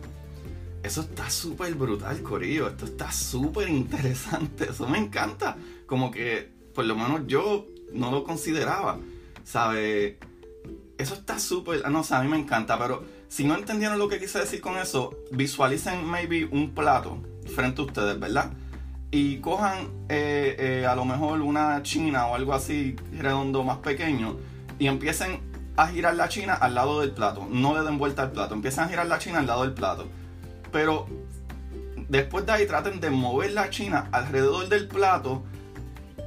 Eso 0.83 1.03
está 1.03 1.29
súper 1.29 1.75
brutal, 1.75 2.23
Corillo. 2.23 2.69
Esto 2.69 2.87
está 2.87 3.13
súper 3.13 3.69
interesante. 3.69 4.71
Eso 4.71 4.89
me 4.89 4.97
encanta. 4.97 5.59
Como 5.85 6.11
que, 6.11 6.51
por 6.75 6.87
lo 6.87 6.97
menos 6.97 7.27
yo 7.27 7.67
no 7.93 8.11
lo 8.11 8.25
consideraba. 8.25 8.99
¿Sabe? 9.45 10.19
Eso 10.97 11.13
está 11.13 11.39
súper. 11.39 11.87
No 11.91 12.03
sé, 12.03 12.15
a 12.15 12.23
mí 12.23 12.29
me 12.29 12.39
encanta, 12.39 12.79
pero 12.79 13.20
si 13.31 13.45
no 13.45 13.55
entendieron 13.55 13.97
lo 14.01 14.09
que 14.09 14.19
quise 14.19 14.41
decir 14.41 14.61
con 14.61 14.77
eso, 14.77 15.17
visualicen 15.31 16.05
maybe 16.05 16.47
un 16.51 16.75
plato 16.75 17.23
frente 17.55 17.81
a 17.81 17.85
ustedes, 17.85 18.19
¿verdad? 18.19 18.51
Y 19.13 19.39
cojan 19.39 19.89
eh, 20.09 20.57
eh, 20.59 20.87
a 20.87 20.97
lo 20.97 21.05
mejor 21.05 21.41
una 21.41 21.81
china 21.85 22.27
o 22.27 22.35
algo 22.35 22.55
así 22.55 22.97
redondo 23.17 23.63
más 23.63 23.79
pequeño 23.79 24.37
y 24.81 24.89
empiecen 24.89 25.39
a 25.77 25.87
girar 25.87 26.17
la 26.17 26.29
china 26.29 26.55
al 26.55 26.75
lado 26.75 27.03
del 27.03 27.13
plato. 27.13 27.47
No 27.49 27.73
le 27.73 27.85
den 27.85 27.99
vuelta 27.99 28.23
al 28.23 28.33
plato, 28.33 28.55
empiecen 28.55 28.85
a 28.85 28.89
girar 28.89 29.07
la 29.07 29.21
china 29.21 29.39
al 29.39 29.47
lado 29.47 29.63
del 29.63 29.75
plato. 29.75 30.09
Pero 30.73 31.07
después 32.09 32.45
de 32.47 32.53
ahí 32.53 32.67
traten 32.67 32.99
de 32.99 33.11
mover 33.11 33.53
la 33.53 33.71
china 33.71 34.09
alrededor 34.11 34.69
del 34.69 34.89
plato, 34.89 35.45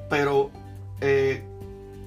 pero 0.09 0.51
eh, 1.01 1.43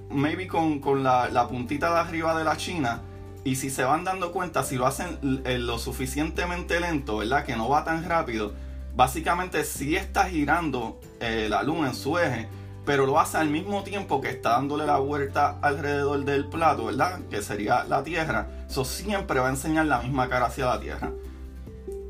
maybe 0.09 0.47
con, 0.49 0.81
la, 1.05 1.29
la 1.29 1.47
puntita 1.49 1.93
de 1.93 2.01
arriba 2.01 2.39
de 2.39 2.45
la 2.45 2.57
china 2.57 3.03
y 3.47 3.55
si 3.55 3.71
se 3.71 3.85
van 3.85 4.03
dando 4.03 4.33
cuenta, 4.33 4.65
si 4.65 4.75
lo 4.75 4.89
hacen 4.89 5.41
eh, 5.45 5.59
lo 5.59 5.79
suficientemente 5.79 6.81
lento, 6.81 7.19
¿verdad? 7.19 7.45
Que 7.45 7.55
no 7.55 7.69
va 7.69 7.85
tan 7.85 8.03
rápido, 8.03 8.53
básicamente 8.97 9.63
sí 9.63 9.95
está 9.95 10.25
girando 10.25 11.01
eh, 11.21 11.47
la 11.49 11.63
luna 11.63 11.91
en 11.91 11.95
su 11.95 12.19
eje, 12.19 12.49
pero 12.85 13.07
lo 13.07 13.21
hace 13.21 13.37
al 13.37 13.49
mismo 13.49 13.85
tiempo 13.85 14.21
que 14.21 14.31
está 14.31 14.51
dándole 14.51 14.85
la 14.85 14.99
vuelta 14.99 15.59
alrededor 15.63 16.25
del 16.25 16.47
plato, 16.47 16.87
¿verdad? 16.87 17.21
Que 17.31 17.41
sería 17.41 17.85
la 17.85 18.03
Tierra. 18.03 18.49
Eso 18.69 18.85
siempre 18.85 19.39
va 19.39 19.47
a 19.47 19.51
enseñar 19.51 19.87
la 19.87 20.01
misma 20.01 20.29
cara 20.29 20.47
hacia 20.47 20.67
la 20.67 20.81
Tierra. 20.81 21.13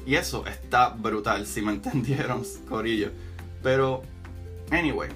Y 0.06 0.14
eso 0.14 0.46
está 0.46 0.88
brutal, 0.88 1.46
si 1.46 1.60
me 1.60 1.72
entendieron, 1.72 2.44
Corillo. 2.66 3.10
Pero, 3.62 4.04
anyway, 4.70 5.10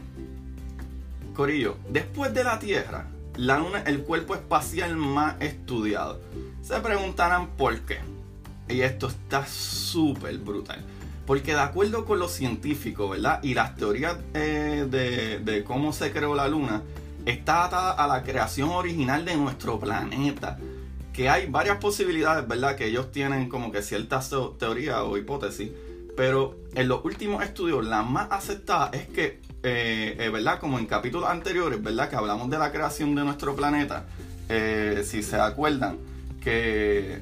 Corillo, 1.35 1.79
después 1.89 2.35
de 2.35 2.45
la 2.45 2.59
Tierra, 2.59 3.07
la 3.41 3.59
Luna 3.59 3.83
el 3.87 4.03
cuerpo 4.03 4.35
espacial 4.35 4.97
más 4.97 5.41
estudiado. 5.41 6.21
Se 6.61 6.79
preguntarán 6.81 7.49
por 7.57 7.81
qué. 7.81 7.99
Y 8.69 8.83
esto 8.83 9.09
está 9.09 9.47
súper 9.47 10.37
brutal. 10.37 10.85
Porque 11.27 11.53
de 11.53 11.61
acuerdo 11.61 12.05
con 12.05 12.19
los 12.19 12.33
científicos, 12.33 13.11
¿verdad? 13.11 13.43
Y 13.43 13.55
las 13.55 13.77
teorías 13.77 14.19
eh, 14.35 14.87
de, 15.43 15.65
cómo 15.65 15.95
se 15.95 16.13
creó 16.13 16.35
la 16.35 16.49
Luna, 16.49 16.83
está 17.25 17.65
atada 17.65 17.93
a 17.93 18.07
la 18.07 18.23
creación 18.25 18.69
original 18.69 19.25
de 19.25 19.37
nuestro 19.37 19.81
planeta. 19.81 20.59
Que 21.15 21.31
hay 21.31 21.47
varias 21.47 21.79
posibilidades, 21.79 22.47
¿verdad? 22.47 22.77
Que 22.77 22.89
ellos 22.89 23.11
tienen 23.11 23.49
como 23.49 23.73
que 23.73 23.83
ciertas 23.83 24.31
teorías 24.59 24.99
o 24.99 25.17
hipótesis. 25.17 25.71
Pero 26.15 26.59
en 26.75 26.89
los 26.89 27.03
últimos 27.07 27.43
estudios, 27.43 27.87
la 27.87 28.03
más 28.03 28.31
aceptada 28.31 28.91
es 28.93 29.09
que 29.09 29.41
eh, 29.63 30.17
eh, 30.19 30.29
¿verdad? 30.31 30.59
Como 30.59 30.79
en 30.79 30.87
capítulos 30.87 31.29
anteriores, 31.29 31.83
¿verdad? 31.83 32.09
Que 32.09 32.17
hablamos 32.17 32.49
de 32.49 32.59
la 32.59 32.73
creación 32.73 33.15
de 33.15 33.25
nuestro 33.25 33.55
planeta. 33.55 34.05
Eh, 34.49 35.03
si 35.05 35.23
se 35.23 35.39
acuerdan, 35.39 35.99
que 36.43 37.21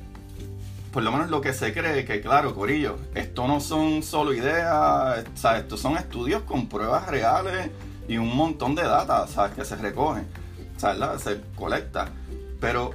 por 0.92 1.02
lo 1.02 1.12
menos 1.12 1.30
lo 1.30 1.40
que 1.40 1.52
se 1.52 1.73
cree, 1.73 2.04
que 2.04 2.21
claro, 2.21 2.54
Corillo, 2.54 2.99
esto 3.14 3.47
no 3.47 3.61
son 3.61 4.02
solo 4.02 4.33
ideas, 4.33 5.25
o 5.45 5.50
estos 5.50 5.80
son 5.80 5.97
estudios 5.97 6.42
con 6.42 6.68
pruebas 6.68 7.09
reales 7.09 7.71
y 8.09 8.16
un 8.16 8.35
montón 8.35 8.75
de 8.75 8.83
data, 8.83 9.26
¿sabes? 9.26 9.54
Que 9.54 9.64
se 9.64 9.76
recogen, 9.76 10.26
sea, 10.76 11.18
se 11.18 11.40
colecta. 11.57 12.09
Pero, 12.61 12.95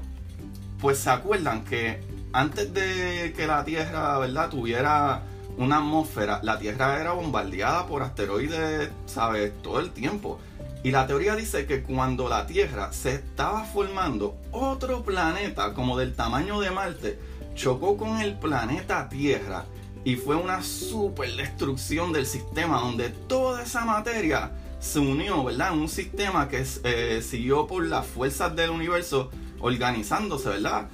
pues 0.80 1.00
se 1.00 1.10
acuerdan 1.10 1.64
que 1.64 2.02
antes 2.32 2.74
de 2.74 3.34
que 3.36 3.46
la 3.46 3.64
Tierra, 3.64 4.18
¿verdad? 4.20 4.50
Tuviera 4.50 5.22
una 5.58 5.78
atmósfera, 5.78 6.40
la 6.44 6.58
Tierra 6.60 7.00
era 7.00 7.14
bombardeada 7.14 7.86
por 7.86 8.02
asteroides, 8.02 8.90
¿sabes? 9.06 9.54
Todo 9.62 9.80
el 9.80 9.92
tiempo. 9.92 10.40
Y 10.84 10.92
la 10.92 11.08
teoría 11.08 11.36
dice 11.36 11.66
que 11.66 11.82
cuando 11.82 12.28
la 12.28 12.46
Tierra 12.46 12.92
se 12.92 13.16
estaba 13.16 13.64
formando, 13.64 14.36
otro 14.52 15.04
planeta 15.04 15.74
como 15.74 15.98
del 15.98 16.14
tamaño 16.14 16.60
de 16.60 16.72
Marte 16.72 17.20
chocó 17.56 17.96
con 17.98 18.20
el 18.20 18.38
planeta 18.38 19.08
Tierra 19.08 19.66
y 20.04 20.16
fue 20.16 20.36
una 20.36 20.62
super 20.62 21.34
destrucción 21.36 22.12
del 22.12 22.26
sistema 22.26 22.82
donde 22.82 23.10
toda 23.10 23.64
esa 23.64 23.86
materia 23.86 24.52
se 24.80 25.00
unió, 25.00 25.44
¿verdad? 25.46 25.74
En 25.74 25.80
un 25.80 25.90
sistema 25.90 26.50
que 26.50 26.66
eh, 26.84 27.22
siguió 27.22 27.68
por 27.68 27.86
las 27.86 28.06
fuerzas 28.06 28.54
del 28.56 28.72
universo 28.72 29.32
organizándose, 29.62 30.50
¿verdad? 30.50 30.90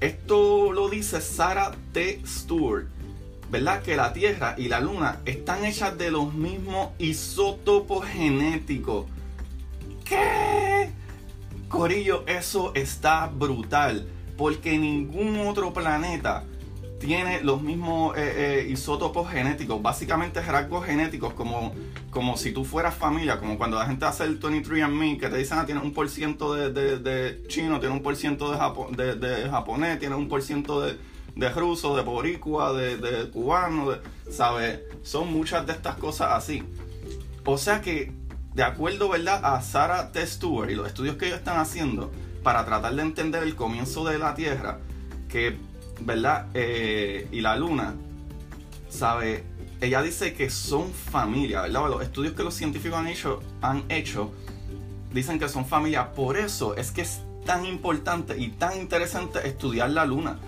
Esto 0.00 0.72
lo 0.72 0.90
dice 0.90 1.22
Sarah 1.22 1.72
T. 1.92 2.20
Stewart 2.26 2.86
¿verdad? 3.50 3.82
Que 3.82 3.96
la 3.96 4.12
Tierra 4.12 4.54
y 4.56 4.68
la 4.68 4.80
Luna 4.80 5.20
están 5.24 5.64
hechas 5.64 5.98
de 5.98 6.10
los 6.10 6.32
mismos 6.32 6.90
isótopos 6.98 8.06
genéticos. 8.06 9.06
¿Qué? 10.04 10.90
Corillo, 11.68 12.24
eso 12.26 12.72
está 12.74 13.26
brutal. 13.26 14.08
Porque 14.36 14.78
ningún 14.78 15.38
otro 15.46 15.72
planeta 15.72 16.44
tiene 17.00 17.40
los 17.42 17.62
mismos 17.62 18.16
eh, 18.16 18.32
eh, 18.36 18.68
isótopos 18.70 19.30
genéticos, 19.30 19.80
básicamente 19.80 20.42
rasgos 20.42 20.84
genéticos, 20.84 21.32
como, 21.32 21.74
como 22.10 22.36
si 22.36 22.52
tú 22.52 22.64
fueras 22.64 22.94
familia, 22.94 23.38
como 23.38 23.56
cuando 23.56 23.78
la 23.78 23.86
gente 23.86 24.04
hace 24.04 24.24
el 24.24 24.38
23andMe, 24.38 25.18
que 25.18 25.28
te 25.28 25.38
dicen, 25.38 25.58
ah, 25.58 25.66
tienes 25.66 25.82
un 25.82 25.94
por 25.94 26.08
ciento 26.10 26.54
de, 26.54 26.70
de, 26.70 27.42
chino, 27.48 27.80
tienes 27.80 27.96
un 27.96 28.02
por 28.02 28.16
ciento 28.16 28.52
de, 28.90 29.14
de, 29.16 29.48
japonés, 29.48 29.98
tienes 29.98 30.18
un 30.18 30.28
por 30.28 30.42
ciento 30.42 30.82
de, 30.82 30.98
ruso, 31.48 31.96
de 31.96 32.02
boricua, 32.02 32.72
de, 32.72 33.30
cubano, 33.30 33.94
¿sabes? 34.30 34.80
Son 35.02 35.32
muchas 35.32 35.66
de 35.66 35.72
estas 35.72 35.96
cosas 35.96 36.32
así. 36.32 36.62
O 37.44 37.56
sea 37.56 37.80
que, 37.80 38.12
de 38.54 38.62
acuerdo, 38.62 39.08
¿verdad? 39.08 39.40
A 39.42 39.62
Sarah 39.62 40.12
T. 40.12 40.26
Stewart 40.26 40.70
y 40.70 40.74
los 40.74 40.86
estudios 40.86 41.16
que 41.16 41.26
ellos 41.26 41.38
están 41.38 41.58
haciendo 41.58 42.10
para 42.42 42.64
tratar 42.64 42.94
de 42.94 43.02
entender 43.02 43.42
el 43.42 43.56
comienzo 43.56 44.04
de 44.04 44.18
la 44.18 44.34
Tierra, 44.34 44.78
que 45.28 45.56
¿verdad? 46.00 46.48
Eh, 46.54 47.28
y 47.32 47.40
la 47.40 47.56
luna, 47.56 47.94
¿sabe? 48.88 49.44
Ella 49.80 50.02
dice 50.02 50.34
que 50.34 50.50
son 50.50 50.92
familia, 50.92 51.62
¿verdad? 51.62 51.88
Los 51.88 52.02
estudios 52.02 52.34
que 52.34 52.42
los 52.42 52.54
científicos 52.54 52.98
han 52.98 53.06
hecho, 53.06 53.40
han 53.62 53.84
hecho 53.88 54.32
dicen 55.12 55.38
que 55.38 55.48
son 55.48 55.66
familia. 55.66 56.12
Por 56.12 56.36
eso 56.36 56.76
es 56.76 56.90
que 56.90 57.02
es 57.02 57.20
tan 57.44 57.64
importante 57.66 58.38
y 58.38 58.48
tan 58.48 58.76
interesante 58.78 59.46
estudiar 59.46 59.90
la 59.90 60.04
luna. 60.04 60.38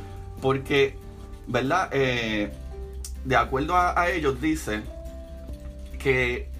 Porque, 0.43 0.97
¿verdad? 1.47 1.89
Eh, 1.93 2.53
de 3.25 3.37
acuerdo 3.37 3.77
a, 3.77 4.11
ellos, 4.11 4.39
dice 4.43 4.83
que 5.99 6.51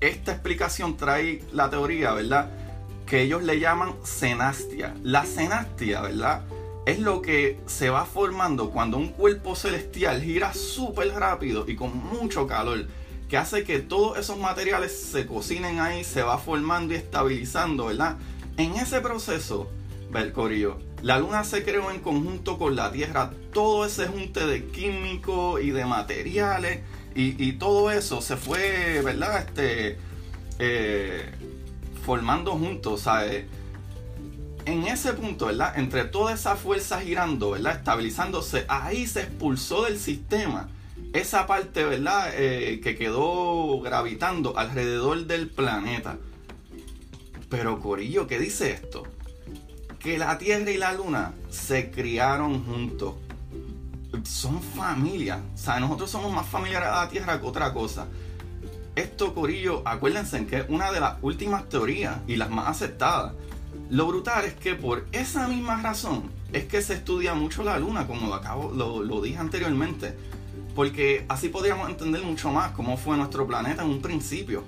esta 0.00 0.32
explicación 0.32 0.96
trae 0.96 1.42
la 1.52 1.70
teoría, 1.70 2.12
¿verdad? 2.12 2.50
Que 3.06 3.22
ellos 3.22 3.44
le 3.44 3.60
llaman 3.60 3.94
cenastia. 4.04 4.94
La 5.04 5.24
cenastia, 5.24 6.00
¿verdad? 6.00 6.42
es 6.86 7.00
lo 7.00 7.20
que 7.20 7.58
se 7.66 7.90
va 7.90 8.06
formando 8.06 8.70
cuando 8.70 8.96
un 8.96 9.08
cuerpo 9.08 9.56
celestial 9.56 10.22
gira 10.22 10.54
súper 10.54 11.08
rápido 11.08 11.64
y 11.66 11.74
con 11.74 11.96
mucho 11.96 12.46
calor, 12.46 12.86
que 13.28 13.36
hace 13.36 13.64
que 13.64 13.80
todos 13.80 14.16
esos 14.18 14.38
materiales 14.38 14.96
se 14.96 15.26
cocinen 15.26 15.80
ahí, 15.80 16.04
se 16.04 16.22
va 16.22 16.38
formando 16.38 16.94
y 16.94 16.98
estabilizando, 16.98 17.86
¿verdad? 17.86 18.18
En 18.56 18.76
ese 18.76 19.00
proceso, 19.00 19.68
Belcorio, 20.12 20.78
la 21.02 21.18
luna 21.18 21.44
se 21.44 21.62
creó 21.62 21.90
en 21.90 22.00
conjunto 22.00 22.58
con 22.58 22.76
la 22.76 22.90
Tierra, 22.90 23.32
todo 23.52 23.84
ese 23.86 24.06
junte 24.06 24.46
de 24.46 24.66
químicos 24.66 25.62
y 25.62 25.70
de 25.70 25.84
materiales 25.84 26.80
y, 27.14 27.52
todo 27.52 27.90
eso 27.90 28.20
se 28.20 28.36
fue, 28.36 29.00
¿verdad? 29.02 29.38
Este, 29.38 29.98
eh, 30.58 31.30
formando 32.04 32.52
juntos, 32.52 33.02
¿sabes? 33.02 33.46
en 34.66 34.84
ese 34.88 35.12
punto, 35.12 35.46
¿verdad? 35.46 35.78
Entre 35.78 36.04
toda 36.04 36.34
esa 36.34 36.56
fuerza 36.56 37.00
girando, 37.00 37.52
¿verdad? 37.52 37.76
Estabilizándose, 37.76 38.66
ahí 38.68 39.06
se 39.06 39.20
expulsó 39.20 39.84
del 39.84 39.98
sistema 39.98 40.68
esa 41.12 41.46
parte, 41.46 41.84
¿verdad? 41.84 42.32
Eh, 42.34 42.80
que 42.82 42.96
quedó 42.96 43.80
gravitando 43.80 44.58
alrededor 44.58 45.26
del 45.26 45.48
planeta. 45.48 46.18
Pero 47.48 47.80
Corillo, 47.80 48.26
¿qué 48.26 48.38
dice 48.38 48.72
esto? 48.72 49.04
Que 50.06 50.18
la 50.18 50.38
Tierra 50.38 50.70
y 50.70 50.76
la 50.76 50.92
Luna 50.92 51.32
se 51.50 51.90
criaron 51.90 52.64
juntos. 52.64 53.16
Son 54.22 54.62
familia. 54.62 55.40
O 55.52 55.58
sea, 55.58 55.80
nosotros 55.80 56.08
somos 56.08 56.32
más 56.32 56.46
familiares 56.46 56.90
a 56.90 57.02
la 57.02 57.08
Tierra 57.08 57.40
que 57.40 57.46
otra 57.46 57.72
cosa. 57.72 58.06
Esto, 58.94 59.34
Corillo, 59.34 59.82
acuérdense 59.84 60.46
que 60.46 60.58
es 60.58 60.64
una 60.68 60.92
de 60.92 61.00
las 61.00 61.16
últimas 61.22 61.68
teorías 61.68 62.18
y 62.28 62.36
las 62.36 62.50
más 62.50 62.68
aceptadas 62.68 63.32
lo 63.90 64.06
brutal 64.06 64.44
es 64.44 64.54
que 64.54 64.76
por 64.76 65.06
esa 65.10 65.48
misma 65.48 65.82
razón 65.82 66.30
es 66.52 66.66
que 66.66 66.82
se 66.82 66.94
estudia 66.94 67.34
mucho 67.34 67.64
la 67.64 67.76
luna, 67.76 68.06
como 68.06 68.28
lo, 68.28 68.34
acabo, 68.34 68.70
lo, 68.72 69.20
dije 69.20 69.38
anteriormente. 69.38 70.16
Porque 70.76 71.24
así 71.28 71.48
podríamos 71.48 71.88
entender 71.88 72.22
mucho 72.22 72.52
más 72.52 72.70
cómo 72.70 72.96
fue 72.96 73.16
nuestro 73.16 73.44
planeta 73.44 73.82
en 73.82 73.90
un 73.90 74.00
principio. 74.00 74.62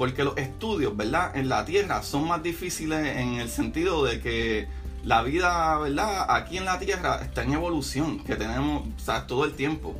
Porque 0.00 0.24
los 0.24 0.34
estudios, 0.38 0.96
¿verdad? 0.96 1.36
En 1.36 1.50
la 1.50 1.66
Tierra 1.66 2.02
son 2.02 2.26
más 2.26 2.42
difíciles 2.42 3.18
en 3.18 3.34
el 3.34 3.50
sentido 3.50 4.02
de 4.02 4.18
que 4.18 4.66
la 5.04 5.20
vida, 5.20 5.76
¿verdad? 5.76 6.24
Aquí 6.30 6.56
en 6.56 6.64
la 6.64 6.78
Tierra 6.78 7.20
está 7.22 7.42
en 7.42 7.52
evolución, 7.52 8.18
que 8.20 8.34
tenemos, 8.34 8.84
o 9.06 9.22
todo 9.24 9.44
el 9.44 9.52
tiempo. 9.52 9.94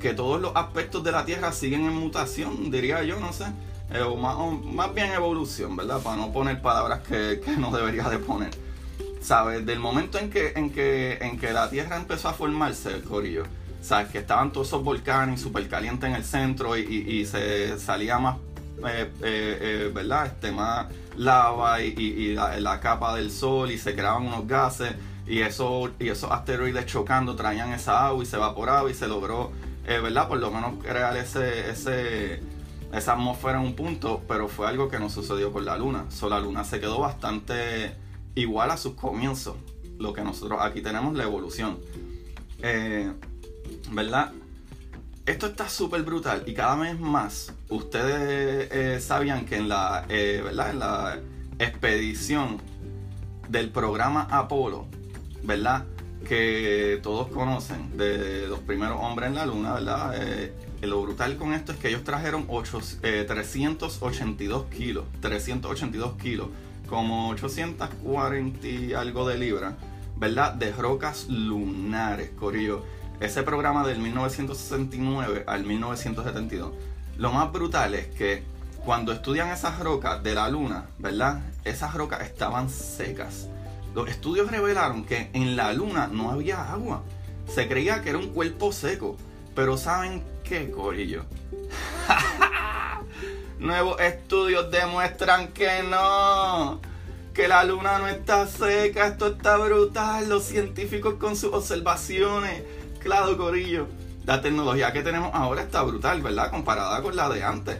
Que 0.00 0.14
todos 0.14 0.40
los 0.40 0.50
aspectos 0.56 1.04
de 1.04 1.12
la 1.12 1.24
Tierra 1.24 1.52
siguen 1.52 1.82
en 1.84 1.94
mutación, 1.94 2.72
diría 2.72 3.04
yo, 3.04 3.20
no 3.20 3.32
sé. 3.32 3.44
Eh, 3.92 4.00
o, 4.00 4.16
más, 4.16 4.92
bien 4.92 5.12
evolución, 5.12 5.76
¿verdad? 5.76 6.00
Para 6.02 6.16
no 6.16 6.32
poner 6.32 6.60
palabras 6.60 7.02
que, 7.06 7.40
no 7.56 7.70
debería 7.70 8.08
de 8.08 8.18
poner. 8.18 8.50
¿Sabes? 9.20 9.64
Del 9.64 9.78
momento 9.78 10.18
en 10.18 10.28
que, 10.28 10.54
en 10.56 10.70
que, 10.70 11.18
en 11.20 11.38
que 11.38 11.52
la 11.52 11.70
Tierra 11.70 11.98
empezó 11.98 12.30
a 12.30 12.32
formarse, 12.32 12.92
el 12.92 13.04
corillo, 13.04 13.44
¿sabes? 13.80 14.08
Que 14.08 14.18
estaban 14.18 14.50
todos 14.50 14.66
esos 14.66 14.82
volcanes 14.82 15.40
súper 15.40 15.68
calientes 15.68 16.10
en 16.10 16.16
el 16.16 16.24
centro 16.24 16.76
y, 16.76 17.24
se 17.26 17.78
salía 17.78 18.18
más, 18.18 18.38
eh, 18.86 19.10
eh, 19.22 19.90
¿verdad? 19.94 20.26
Este, 20.26 20.52
más 20.52 20.86
lava 21.16 21.80
y, 21.82 22.34
la, 22.34 22.80
capa 22.80 23.16
del 23.16 23.30
sol 23.30 23.70
y 23.70 23.78
se 23.78 23.94
creaban 23.94 24.26
unos 24.26 24.46
gases 24.46 24.94
y, 25.26 25.40
eso, 25.40 25.90
y 25.98 26.08
esos 26.08 26.30
asteroides 26.30 26.86
chocando 26.86 27.34
traían 27.36 27.72
esa 27.72 28.06
agua 28.06 28.22
y 28.22 28.26
se 28.26 28.36
evaporaba 28.36 28.90
y 28.90 28.94
se 28.94 29.08
logró, 29.08 29.52
¿verdad? 29.86 30.28
Por 30.28 30.38
lo 30.38 30.50
menos 30.50 30.74
crear 30.82 31.16
ese, 31.16 31.70
ese 31.70 32.40
esa 32.92 33.12
atmósfera 33.12 33.58
en 33.58 33.66
un 33.66 33.74
punto, 33.74 34.22
pero 34.28 34.48
fue 34.48 34.66
algo 34.68 34.88
que 34.88 34.98
no 34.98 35.10
sucedió 35.10 35.52
con 35.52 35.64
la 35.64 35.76
luna. 35.76 36.06
So, 36.10 36.28
la 36.28 36.40
luna 36.40 36.64
se 36.64 36.80
quedó 36.80 37.00
bastante 37.00 37.94
igual 38.34 38.70
a 38.70 38.76
sus 38.76 38.94
comienzos. 38.94 39.56
Lo 39.98 40.12
que 40.12 40.22
nosotros 40.22 40.60
aquí 40.62 40.82
tenemos 40.82 41.14
la 41.14 41.24
evolución. 41.24 41.78
Eh, 42.62 43.12
¿Verdad? 43.90 44.32
Esto 45.26 45.46
está 45.46 45.68
súper 45.68 46.02
brutal 46.02 46.44
y 46.46 46.54
cada 46.54 46.76
vez 46.76 47.00
más 47.00 47.52
ustedes 47.68 48.68
eh, 48.70 49.00
sabían 49.00 49.44
que 49.44 49.56
en 49.56 49.68
la, 49.68 50.06
eh, 50.08 50.40
¿verdad? 50.44 50.70
en 50.70 50.78
la 50.78 51.18
expedición 51.58 52.58
del 53.48 53.70
programa 53.70 54.28
Apolo, 54.30 54.86
¿verdad? 55.42 55.84
Que 56.28 57.00
todos 57.02 57.26
conocen, 57.28 57.96
de 57.96 58.46
los 58.46 58.60
primeros 58.60 58.98
hombres 59.00 59.30
en 59.30 59.34
la 59.34 59.46
luna, 59.46 59.74
¿verdad? 59.74 60.14
lo 60.82 61.02
brutal 61.02 61.36
con 61.36 61.52
esto 61.52 61.72
es 61.72 61.78
que 61.78 61.88
ellos 61.88 62.04
trajeron 62.04 62.44
8, 62.48 62.80
382 63.26 64.62
eh, 64.62 64.76
kilos, 64.76 65.04
382 65.20 66.16
kilos, 66.22 66.48
como 66.88 67.30
840 67.30 68.66
y 68.66 68.94
algo 68.94 69.26
de 69.28 69.38
libras, 69.38 69.74
¿verdad? 70.16 70.54
De 70.54 70.72
rocas 70.72 71.26
lunares, 71.28 72.30
Corillo. 72.38 72.84
Ese 73.20 73.42
programa 73.42 73.86
del 73.86 73.98
1969 73.98 75.44
al 75.46 75.64
1972. 75.64 76.72
Lo 77.16 77.32
más 77.32 77.50
brutal 77.50 77.94
es 77.94 78.08
que 78.08 78.44
cuando 78.84 79.12
estudian 79.12 79.48
esas 79.48 79.80
rocas 79.80 80.22
de 80.22 80.34
la 80.34 80.48
luna, 80.48 80.86
¿verdad? 80.98 81.40
Esas 81.64 81.94
rocas 81.94 82.22
estaban 82.22 82.68
secas. 82.68 83.48
Los 83.94 84.10
estudios 84.10 84.50
revelaron 84.50 85.04
que 85.04 85.30
en 85.32 85.56
la 85.56 85.72
luna 85.72 86.06
no 86.06 86.30
había 86.30 86.70
agua. 86.70 87.02
Se 87.48 87.66
creía 87.66 88.02
que 88.02 88.10
era 88.10 88.18
un 88.18 88.28
cuerpo 88.28 88.70
seco. 88.70 89.16
Pero 89.54 89.78
¿saben 89.78 90.22
qué, 90.44 90.70
Corillo? 90.70 91.24
Nuevos 93.58 93.98
estudios 94.00 94.70
demuestran 94.70 95.48
que 95.48 95.82
no. 95.82 96.80
Que 97.32 97.48
la 97.48 97.64
luna 97.64 97.98
no 97.98 98.08
está 98.08 98.46
seca. 98.46 99.06
Esto 99.06 99.28
está 99.28 99.56
brutal. 99.56 100.28
Los 100.28 100.44
científicos 100.44 101.14
con 101.14 101.34
sus 101.34 101.54
observaciones. 101.54 102.62
Claro, 103.00 103.36
Corillo. 103.36 103.86
La 104.24 104.42
tecnología 104.42 104.92
que 104.92 105.02
tenemos 105.02 105.30
ahora 105.32 105.62
está 105.62 105.82
brutal, 105.82 106.20
¿verdad? 106.20 106.50
Comparada 106.50 107.00
con 107.02 107.14
la 107.14 107.28
de 107.28 107.44
antes. 107.44 107.78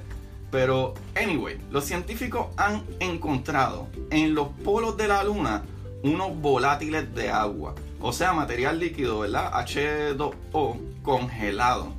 Pero, 0.51 0.95
anyway, 1.17 1.61
los 1.71 1.85
científicos 1.85 2.47
han 2.57 2.85
encontrado 3.01 3.89
en 4.11 4.35
los 4.35 4.49
polos 4.65 4.97
de 4.97 5.09
la 5.09 5.25
luna 5.25 5.65
unos 6.03 6.37
volátiles 6.41 7.13
de 7.15 7.31
agua. 7.31 7.75
O 8.01 8.13
sea, 8.13 8.33
material 8.33 8.79
líquido, 8.79 9.21
¿verdad? 9.21 9.53
H2O 9.53 11.03
congelado. 11.03 11.95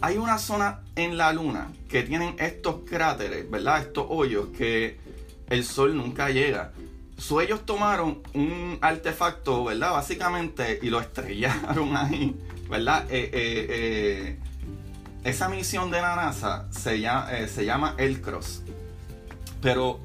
Hay 0.00 0.16
una 0.16 0.38
zona 0.38 0.82
en 0.96 1.16
la 1.16 1.32
luna 1.32 1.72
que 1.88 2.02
tienen 2.02 2.36
estos 2.38 2.80
cráteres, 2.88 3.50
¿verdad? 3.50 3.80
Estos 3.80 4.06
hoyos 4.08 4.48
que 4.56 4.98
el 5.48 5.64
sol 5.64 5.96
nunca 5.96 6.30
llega. 6.30 6.72
So, 7.16 7.40
ellos 7.40 7.64
tomaron 7.64 8.22
un 8.34 8.78
artefacto, 8.80 9.64
¿verdad? 9.64 9.92
Básicamente, 9.92 10.80
y 10.82 10.90
lo 10.90 11.00
estrellaron 11.00 11.96
ahí, 11.96 12.36
¿verdad? 12.68 13.06
Eh, 13.10 13.30
eh, 13.32 13.66
eh, 13.70 14.38
esa 15.22 15.48
misión 15.48 15.90
de 15.90 16.02
la 16.02 16.16
NASA 16.16 16.66
se 16.70 17.00
llama, 17.00 17.28
se 17.46 17.64
llama 17.64 17.94
El 17.98 18.20
Cross. 18.20 18.62
Pero 19.62 20.00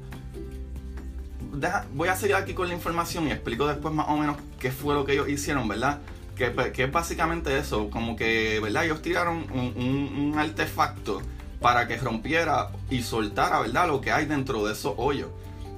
voy 1.92 2.08
a 2.08 2.16
seguir 2.16 2.36
aquí 2.36 2.54
con 2.54 2.68
la 2.68 2.74
información 2.74 3.26
y 3.26 3.32
explico 3.32 3.66
después 3.66 3.92
más 3.92 4.08
o 4.08 4.16
menos 4.16 4.36
qué 4.58 4.70
fue 4.70 4.94
lo 4.94 5.04
que 5.04 5.12
ellos 5.12 5.28
hicieron, 5.28 5.68
¿verdad? 5.68 5.98
Que, 6.36 6.50
pues, 6.50 6.72
que 6.72 6.84
es 6.84 6.92
básicamente 6.92 7.58
eso, 7.58 7.90
como 7.90 8.16
que, 8.16 8.60
¿verdad? 8.62 8.84
Ellos 8.84 9.02
tiraron 9.02 9.44
un, 9.52 10.34
artefacto 10.38 11.20
para 11.60 11.86
que 11.86 11.98
rompiera 11.98 12.70
y 12.88 13.02
soltara, 13.02 13.60
¿verdad? 13.60 13.88
Lo 13.88 14.00
que 14.00 14.10
hay 14.10 14.24
dentro 14.24 14.64
de 14.64 14.72
esos 14.72 14.94
hoyos. 14.96 15.28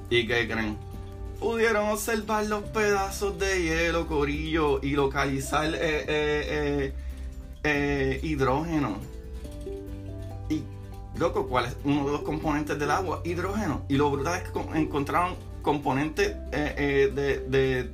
¿Y 0.08 0.26
qué 0.26 0.46
creen? 0.46 0.91
Pudieron 1.42 1.88
observar 1.88 2.46
los 2.46 2.62
pedazos 2.62 3.36
de 3.36 3.62
hielo, 3.64 4.06
corillo, 4.06 4.78
y 4.80 4.90
localizar 4.90 5.74
eh, 5.74 6.04
eh, 6.06 6.92
eh, 7.64 8.20
hidrógeno. 8.22 8.98
Y, 10.48 10.62
loco, 11.18 11.48
¿cuál 11.48 11.64
es 11.66 11.76
uno 11.82 12.06
de 12.06 12.12
los 12.12 12.22
componentes 12.22 12.78
del 12.78 12.92
agua? 12.92 13.22
Hidrógeno. 13.24 13.82
Y 13.88 13.96
lo 13.96 14.08
brutal 14.12 14.40
es 14.40 14.50
que 14.50 14.78
encontraron 14.78 15.34
componentes 15.62 16.36
de, 16.52 17.90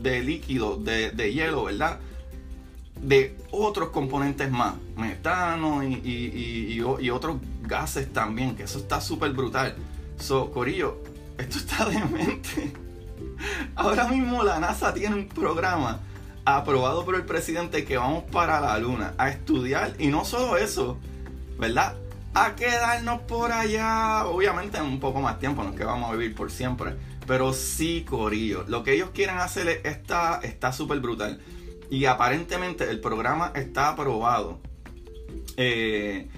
de, 0.00 0.22
líquido, 0.22 0.76
de 0.76 1.32
hielo, 1.32 1.64
¿verdad? 1.64 1.98
de 3.02 3.36
otros 3.50 3.88
componentes 3.88 4.48
más, 4.48 4.74
metano 4.96 5.82
y, 5.82 6.80
otros 7.10 7.38
gases 7.62 8.12
también, 8.12 8.54
que 8.54 8.62
eso 8.62 8.78
está 8.78 9.00
súper 9.00 9.32
brutal. 9.32 9.74
So, 10.20 10.52
Corillo, 10.52 10.98
esto 11.36 11.58
está 11.58 11.84
demente. 11.90 12.72
Ahora 13.74 14.08
mismo 14.08 14.42
la 14.42 14.60
NASA 14.60 14.92
tiene 14.94 15.16
un 15.16 15.28
programa 15.28 16.00
aprobado 16.44 17.04
por 17.04 17.14
el 17.14 17.24
presidente 17.24 17.84
que 17.84 17.96
vamos 17.96 18.24
para 18.24 18.60
la 18.60 18.78
luna 18.78 19.14
a 19.18 19.28
estudiar 19.28 19.94
y 19.98 20.08
no 20.08 20.24
solo 20.24 20.56
eso, 20.56 20.98
¿verdad? 21.58 21.94
A 22.34 22.54
quedarnos 22.56 23.22
por 23.22 23.52
allá, 23.52 24.26
obviamente 24.26 24.78
en 24.78 24.84
un 24.84 25.00
poco 25.00 25.20
más 25.20 25.38
tiempo, 25.38 25.62
no 25.62 25.70
es 25.70 25.76
que 25.76 25.84
vamos 25.84 26.10
a 26.10 26.12
vivir 26.14 26.34
por 26.34 26.50
siempre, 26.50 26.96
pero 27.26 27.52
sí, 27.52 28.04
Corillo, 28.08 28.64
lo 28.66 28.82
que 28.82 28.94
ellos 28.94 29.10
quieren 29.14 29.38
hacer 29.38 29.80
está 29.84 30.72
súper 30.72 31.00
brutal. 31.00 31.40
Y 31.90 32.06
aparentemente 32.06 32.88
el 32.88 33.00
programa 33.00 33.52
está 33.54 33.90
aprobado. 33.90 34.60
Eh, 35.56 36.28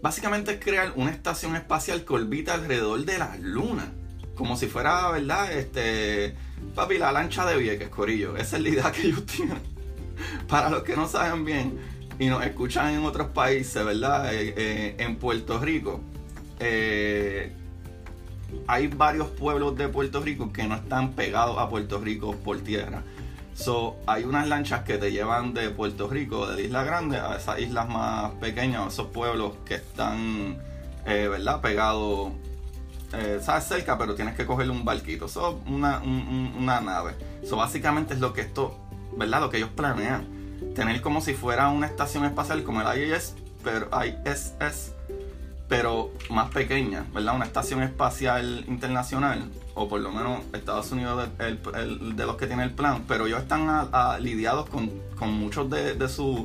básicamente 0.00 0.52
es 0.52 0.60
crear 0.60 0.92
una 0.94 1.10
estación 1.10 1.56
espacial 1.56 2.04
que 2.04 2.12
orbita 2.12 2.54
alrededor 2.54 3.04
de 3.04 3.18
la 3.18 3.36
luna. 3.36 3.92
Como 4.40 4.56
si 4.56 4.68
fuera, 4.68 5.10
¿verdad? 5.10 5.52
Este. 5.52 6.34
Papi, 6.74 6.96
la 6.96 7.12
lancha 7.12 7.44
de 7.44 7.58
Vieques, 7.58 7.90
Corillo. 7.90 8.38
Esa 8.38 8.56
es 8.56 8.62
la 8.62 8.68
idea 8.70 8.90
que 8.90 9.08
ellos 9.08 9.26
tienen. 9.26 9.58
Para 10.48 10.70
los 10.70 10.82
que 10.82 10.96
no 10.96 11.06
saben 11.06 11.44
bien 11.44 11.78
y 12.18 12.28
nos 12.28 12.42
escuchan 12.42 12.94
en 12.94 13.04
otros 13.04 13.28
países, 13.32 13.84
¿verdad? 13.84 14.32
Eh, 14.32 14.54
eh, 14.56 14.94
en 14.96 15.16
Puerto 15.16 15.60
Rico. 15.60 16.00
hay 18.66 18.86
varios 18.86 19.28
pueblos 19.28 19.76
de 19.76 19.88
Puerto 19.88 20.22
Rico 20.22 20.50
que 20.54 20.66
no 20.66 20.76
están 20.76 21.12
pegados 21.12 21.58
a 21.58 21.68
Puerto 21.68 21.98
Rico 21.98 22.34
por 22.36 22.60
tierra. 22.60 23.02
So, 23.52 23.98
hay 24.06 24.24
unas 24.24 24.48
lanchas 24.48 24.84
que 24.84 24.96
te 24.96 25.12
llevan 25.12 25.52
de 25.52 25.68
Puerto 25.68 26.08
Rico, 26.08 26.46
de 26.46 26.56
la 26.56 26.60
Isla 26.62 26.82
Grande, 26.82 27.18
a 27.18 27.36
esas 27.36 27.58
islas 27.58 27.90
más 27.90 28.30
pequeñas, 28.40 28.86
a 28.86 28.88
esos 28.88 29.08
pueblos 29.08 29.52
que 29.66 29.74
están, 29.74 30.56
eh, 31.04 31.28
¿verdad? 31.28 31.60
Pegados, 31.60 32.32
eh, 33.12 33.40
sabes, 33.42 33.64
cerca, 33.64 33.98
pero 33.98 34.14
tienes 34.14 34.34
que 34.34 34.46
cogerle 34.46 34.72
un 34.72 34.84
barquito. 34.84 35.28
So, 35.28 35.60
una, 35.66 36.00
una 36.00 36.80
nave. 36.80 37.14
So, 37.44 37.56
básicamente 37.56 38.14
es 38.14 38.20
lo 38.20 38.32
que 38.32 38.42
esto, 38.42 38.78
¿verdad? 39.16 39.40
Lo 39.40 39.50
que 39.50 39.58
ellos 39.58 39.70
planean. 39.74 40.26
Tener 40.74 41.00
como 41.00 41.20
si 41.20 41.34
fuera 41.34 41.68
una 41.68 41.86
estación 41.86 42.24
espacial 42.24 42.62
como 42.62 42.82
el 42.82 43.12
ISS, 43.12 43.34
pero 43.64 43.88
ISS, 44.04 44.92
pero 45.68 46.12
más 46.30 46.50
pequeña, 46.50 47.06
¿verdad? 47.14 47.34
Una 47.34 47.46
estación 47.46 47.82
espacial 47.82 48.64
internacional 48.68 49.50
o 49.74 49.88
por 49.88 50.00
lo 50.00 50.10
menos 50.10 50.40
Estados 50.52 50.90
Unidos 50.92 51.28
el, 51.38 52.16
de 52.16 52.26
los 52.26 52.36
que 52.36 52.46
tiene 52.46 52.64
el 52.64 52.72
plan, 52.72 53.04
pero 53.08 53.26
ellos 53.26 53.40
están 53.40 53.88
lidiados 54.20 54.68
con, 54.68 54.90
muchos 55.32 55.70
de, 55.70 55.94
de 55.94 56.08
sus 56.08 56.40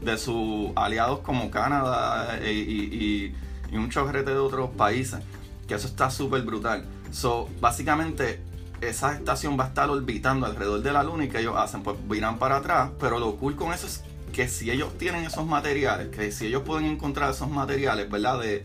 de 0.00 0.18
sus 0.18 0.70
aliados 0.74 1.20
como 1.20 1.50
Canadá 1.50 2.38
eh, 2.40 2.52
y, 2.52 3.34
y, 3.70 3.76
un 3.76 3.88
chorrete 3.88 4.32
de 4.32 4.36
otros 4.36 4.70
países, 4.70 5.20
que 5.66 5.74
eso 5.74 5.86
está 5.86 6.10
súper 6.10 6.42
brutal. 6.42 6.84
So, 7.10 7.48
básicamente, 7.60 8.40
esa 8.80 9.14
estación 9.14 9.58
va 9.58 9.64
a 9.64 9.68
estar 9.68 9.90
orbitando 9.90 10.46
alrededor 10.46 10.82
de 10.82 10.92
la 10.92 11.02
Luna 11.02 11.24
y 11.24 11.28
que 11.28 11.40
ellos 11.40 11.54
hacen, 11.56 11.82
pues 11.82 11.96
miran 12.08 12.38
para 12.38 12.56
atrás, 12.56 12.90
pero 12.98 13.18
lo 13.18 13.36
cool 13.36 13.54
con 13.54 13.72
eso 13.72 13.86
es 13.86 14.02
que 14.32 14.48
si 14.48 14.70
ellos 14.70 14.96
tienen 14.98 15.24
esos 15.24 15.46
materiales, 15.46 16.08
que 16.08 16.32
si 16.32 16.46
ellos 16.46 16.62
pueden 16.62 16.86
encontrar 16.86 17.30
esos 17.30 17.50
materiales, 17.50 18.10
¿verdad? 18.10 18.40
De, 18.40 18.64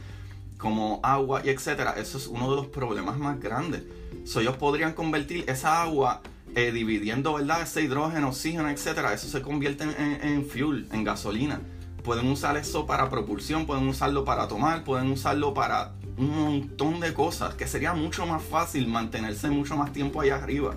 como 0.57 0.99
agua 1.03 1.41
y 1.45 1.49
etcétera, 1.49 1.95
eso 1.97 2.17
es 2.17 2.27
uno 2.27 2.49
de 2.49 2.55
los 2.55 2.67
problemas 2.67 3.17
más 3.17 3.39
grandes. 3.39 3.83
So, 4.25 4.39
ellos 4.39 4.57
podrían 4.57 4.93
convertir 4.93 5.45
esa 5.47 5.81
agua 5.83 6.21
eh, 6.55 6.71
dividiendo, 6.71 7.33
¿verdad? 7.35 7.61
Ese 7.61 7.83
hidrógeno, 7.83 8.29
oxígeno, 8.29 8.69
etcétera, 8.69 9.13
eso 9.13 9.27
se 9.27 9.41
convierte 9.43 9.83
en, 9.83 10.45
fuel, 10.45 10.87
en 10.91 11.03
gasolina. 11.03 11.61
Pueden 12.03 12.31
usar 12.31 12.57
eso 12.57 12.87
para 12.87 13.09
propulsión, 13.09 13.67
pueden 13.67 13.87
usarlo 13.87 14.25
para 14.25 14.47
tomar, 14.47 14.83
pueden 14.83 15.11
usarlo 15.11 15.53
para 15.53 15.91
un 16.17 16.35
montón 16.35 16.99
de 16.99 17.13
cosas, 17.13 17.53
que 17.55 17.67
sería 17.67 17.93
mucho 17.93 18.25
más 18.25 18.41
fácil 18.43 18.87
mantenerse 18.87 19.49
mucho 19.49 19.75
más 19.75 19.93
tiempo 19.93 20.21
allá 20.21 20.35
arriba. 20.35 20.75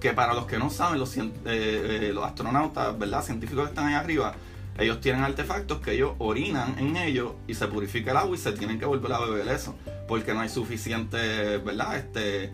Que 0.00 0.12
para 0.12 0.34
los 0.34 0.46
que 0.46 0.58
no 0.58 0.70
saben, 0.70 1.00
los, 1.00 1.16
eh, 1.16 1.30
eh, 1.44 2.10
los 2.14 2.24
astronautas, 2.24 2.96
¿verdad? 2.98 3.22
Científicos 3.22 3.64
que 3.64 3.70
están 3.70 3.86
allá 3.86 4.00
arriba, 4.00 4.34
ellos 4.78 5.00
tienen 5.00 5.24
artefactos 5.24 5.80
que 5.80 5.92
ellos 5.92 6.12
orinan 6.18 6.78
en 6.78 6.96
ellos 6.96 7.32
y 7.48 7.54
se 7.54 7.66
purifica 7.66 8.12
el 8.12 8.16
agua 8.16 8.36
y 8.36 8.38
se 8.38 8.52
tienen 8.52 8.78
que 8.78 8.84
volver 8.84 9.12
a 9.12 9.18
beber 9.18 9.48
eso. 9.48 9.74
Porque 10.06 10.32
no 10.32 10.40
hay 10.40 10.48
suficiente, 10.48 11.58
¿verdad? 11.58 11.96
Este. 11.96 12.52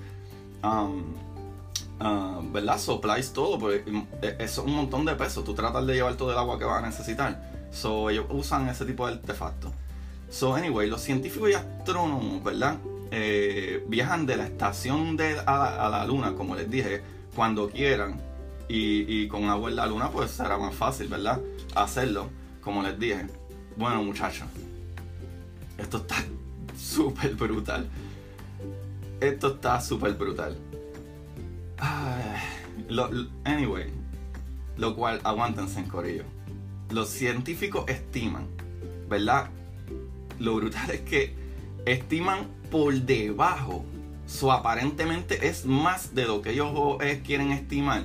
Um, 0.62 1.12
uh, 2.00 2.50
¿Verdad? 2.50 2.78
Supplies 2.78 3.32
todo. 3.34 3.58
Porque 3.58 3.84
eso 4.38 4.62
es 4.62 4.66
un 4.66 4.74
montón 4.74 5.04
de 5.04 5.14
peso. 5.16 5.44
Tú 5.44 5.54
tratas 5.54 5.86
de 5.86 5.94
llevar 5.94 6.14
todo 6.14 6.32
el 6.32 6.38
agua 6.38 6.58
que 6.58 6.64
vas 6.64 6.82
a 6.82 6.86
necesitar. 6.86 7.52
So, 7.70 8.08
ellos 8.08 8.24
usan 8.30 8.68
ese 8.68 8.86
tipo 8.86 9.06
de 9.06 9.14
artefactos. 9.14 9.70
So, 10.34 10.56
anyway, 10.56 10.90
los 10.90 11.00
científicos 11.00 11.48
y 11.48 11.52
astrónomos, 11.54 12.42
¿verdad? 12.42 12.78
Eh, 13.12 13.84
viajan 13.86 14.26
de 14.26 14.36
la 14.36 14.46
estación 14.46 15.16
de, 15.16 15.38
a, 15.46 15.88
la 15.88 16.04
luna, 16.04 16.34
como 16.34 16.56
les 16.56 16.68
dije, 16.68 17.02
cuando 17.36 17.70
quieran. 17.70 18.20
Y, 18.68 19.04
y 19.06 19.28
con 19.28 19.44
agua 19.44 19.70
en 19.70 19.76
la 19.76 19.86
luna, 19.86 20.10
pues 20.10 20.32
será 20.32 20.58
más 20.58 20.74
fácil, 20.74 21.06
¿verdad? 21.06 21.40
hacerlo, 21.76 22.30
como 22.60 22.82
les 22.82 22.98
dije. 22.98 23.26
Bueno, 23.76 24.02
muchachos, 24.02 24.48
esto 25.78 25.98
está 25.98 26.16
súper 26.76 27.36
brutal. 27.36 27.88
Esto 29.20 29.54
está 29.54 29.80
súper 29.80 30.14
brutal. 30.14 30.56
anyway, 33.44 33.86
lo 34.78 34.96
cual, 34.96 35.20
aguántense 35.22 35.78
en 35.78 35.86
corillo. 35.86 36.24
Los 36.90 37.08
científicos 37.08 37.84
estiman, 37.86 38.48
¿verdad? 39.08 39.48
Lo 40.38 40.56
brutal 40.56 40.90
es 40.90 41.00
que 41.00 41.34
estiman 41.86 42.46
por 42.70 42.94
debajo, 42.94 43.84
so 44.26 44.52
aparentemente 44.52 45.48
es 45.48 45.64
más 45.64 46.14
de 46.14 46.26
lo 46.26 46.42
que 46.42 46.52
ellos 46.52 46.72
eh, 47.00 47.22
quieren 47.24 47.52
estimar, 47.52 48.04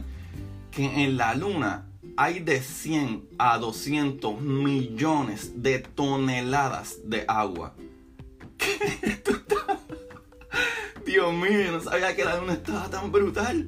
que 0.72 1.04
en 1.04 1.18
la 1.18 1.36
luna 1.36 1.86
hay 2.18 2.40
de 2.40 2.62
100 2.62 3.30
a 3.38 3.58
200 3.58 4.42
millones 4.42 5.64
de 5.64 5.80
toneladas 5.80 6.98
de 7.06 7.26
agua. 7.28 7.74
Dios 11.06 11.34
mío, 11.34 11.72
no 11.72 11.82
sabía 11.82 12.16
que 12.16 12.26
la 12.26 12.38
luna 12.38 12.54
estaba 12.54 12.90
tan 12.90 13.12
brutal. 13.12 13.68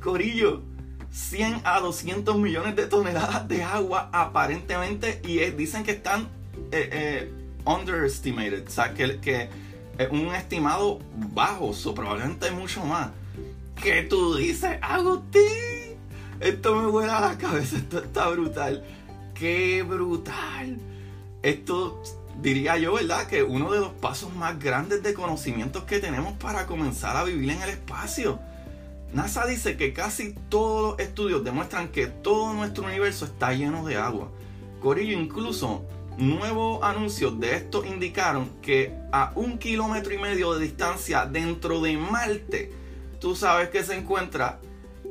Corillo, 0.00 0.62
100 1.10 1.62
a 1.64 1.80
200 1.80 2.38
millones 2.38 2.76
de 2.76 2.86
toneladas 2.86 3.48
de 3.48 3.62
agua 3.62 4.08
aparentemente 4.12 5.20
y 5.24 5.38
dicen 5.50 5.82
que 5.82 5.90
están 5.90 6.28
eh, 6.70 6.88
eh, 6.92 7.32
underestimated, 7.68 8.66
o 8.66 8.70
sea, 8.70 8.94
que, 8.94 9.20
que 9.20 9.48
es 9.98 10.10
un 10.10 10.34
estimado 10.34 11.00
bajo, 11.34 11.72
o 11.84 11.94
probablemente 11.94 12.50
mucho 12.50 12.84
más. 12.84 13.10
¿Qué 13.82 14.02
tú 14.02 14.36
dices, 14.36 14.78
Agustín? 14.80 15.98
Esto 16.40 16.76
me 16.76 16.86
vuela 16.88 17.20
la 17.20 17.38
cabeza, 17.38 17.76
esto 17.76 17.98
está 17.98 18.28
brutal. 18.28 18.84
¡Qué 19.34 19.82
brutal! 19.82 20.78
Esto 21.42 22.02
diría 22.40 22.78
yo, 22.78 22.94
¿verdad? 22.94 23.26
Que 23.26 23.42
uno 23.42 23.70
de 23.72 23.80
los 23.80 23.92
pasos 23.94 24.34
más 24.34 24.58
grandes 24.58 25.02
de 25.02 25.14
conocimientos 25.14 25.84
que 25.84 25.98
tenemos 25.98 26.34
para 26.34 26.66
comenzar 26.66 27.16
a 27.16 27.24
vivir 27.24 27.50
en 27.50 27.62
el 27.62 27.70
espacio. 27.70 28.38
NASA 29.12 29.46
dice 29.46 29.76
que 29.76 29.92
casi 29.92 30.34
todos 30.48 30.92
los 30.92 31.00
estudios 31.00 31.42
demuestran 31.42 31.88
que 31.88 32.06
todo 32.06 32.52
nuestro 32.52 32.84
universo 32.84 33.24
está 33.24 33.52
lleno 33.52 33.84
de 33.86 33.96
agua. 33.96 34.30
Corillo, 34.80 35.18
incluso 35.18 35.84
nuevos 36.18 36.82
anuncios 36.82 37.38
de 37.40 37.54
esto 37.54 37.84
indicaron 37.84 38.50
que 38.60 38.94
a 39.12 39.32
un 39.34 39.58
kilómetro 39.58 40.12
y 40.12 40.18
medio 40.18 40.54
de 40.54 40.64
distancia 40.64 41.24
dentro 41.26 41.80
de 41.80 41.96
Marte, 41.96 42.72
tú 43.20 43.34
sabes 43.34 43.70
que 43.70 43.82
se 43.82 43.96
encuentra 43.96 44.60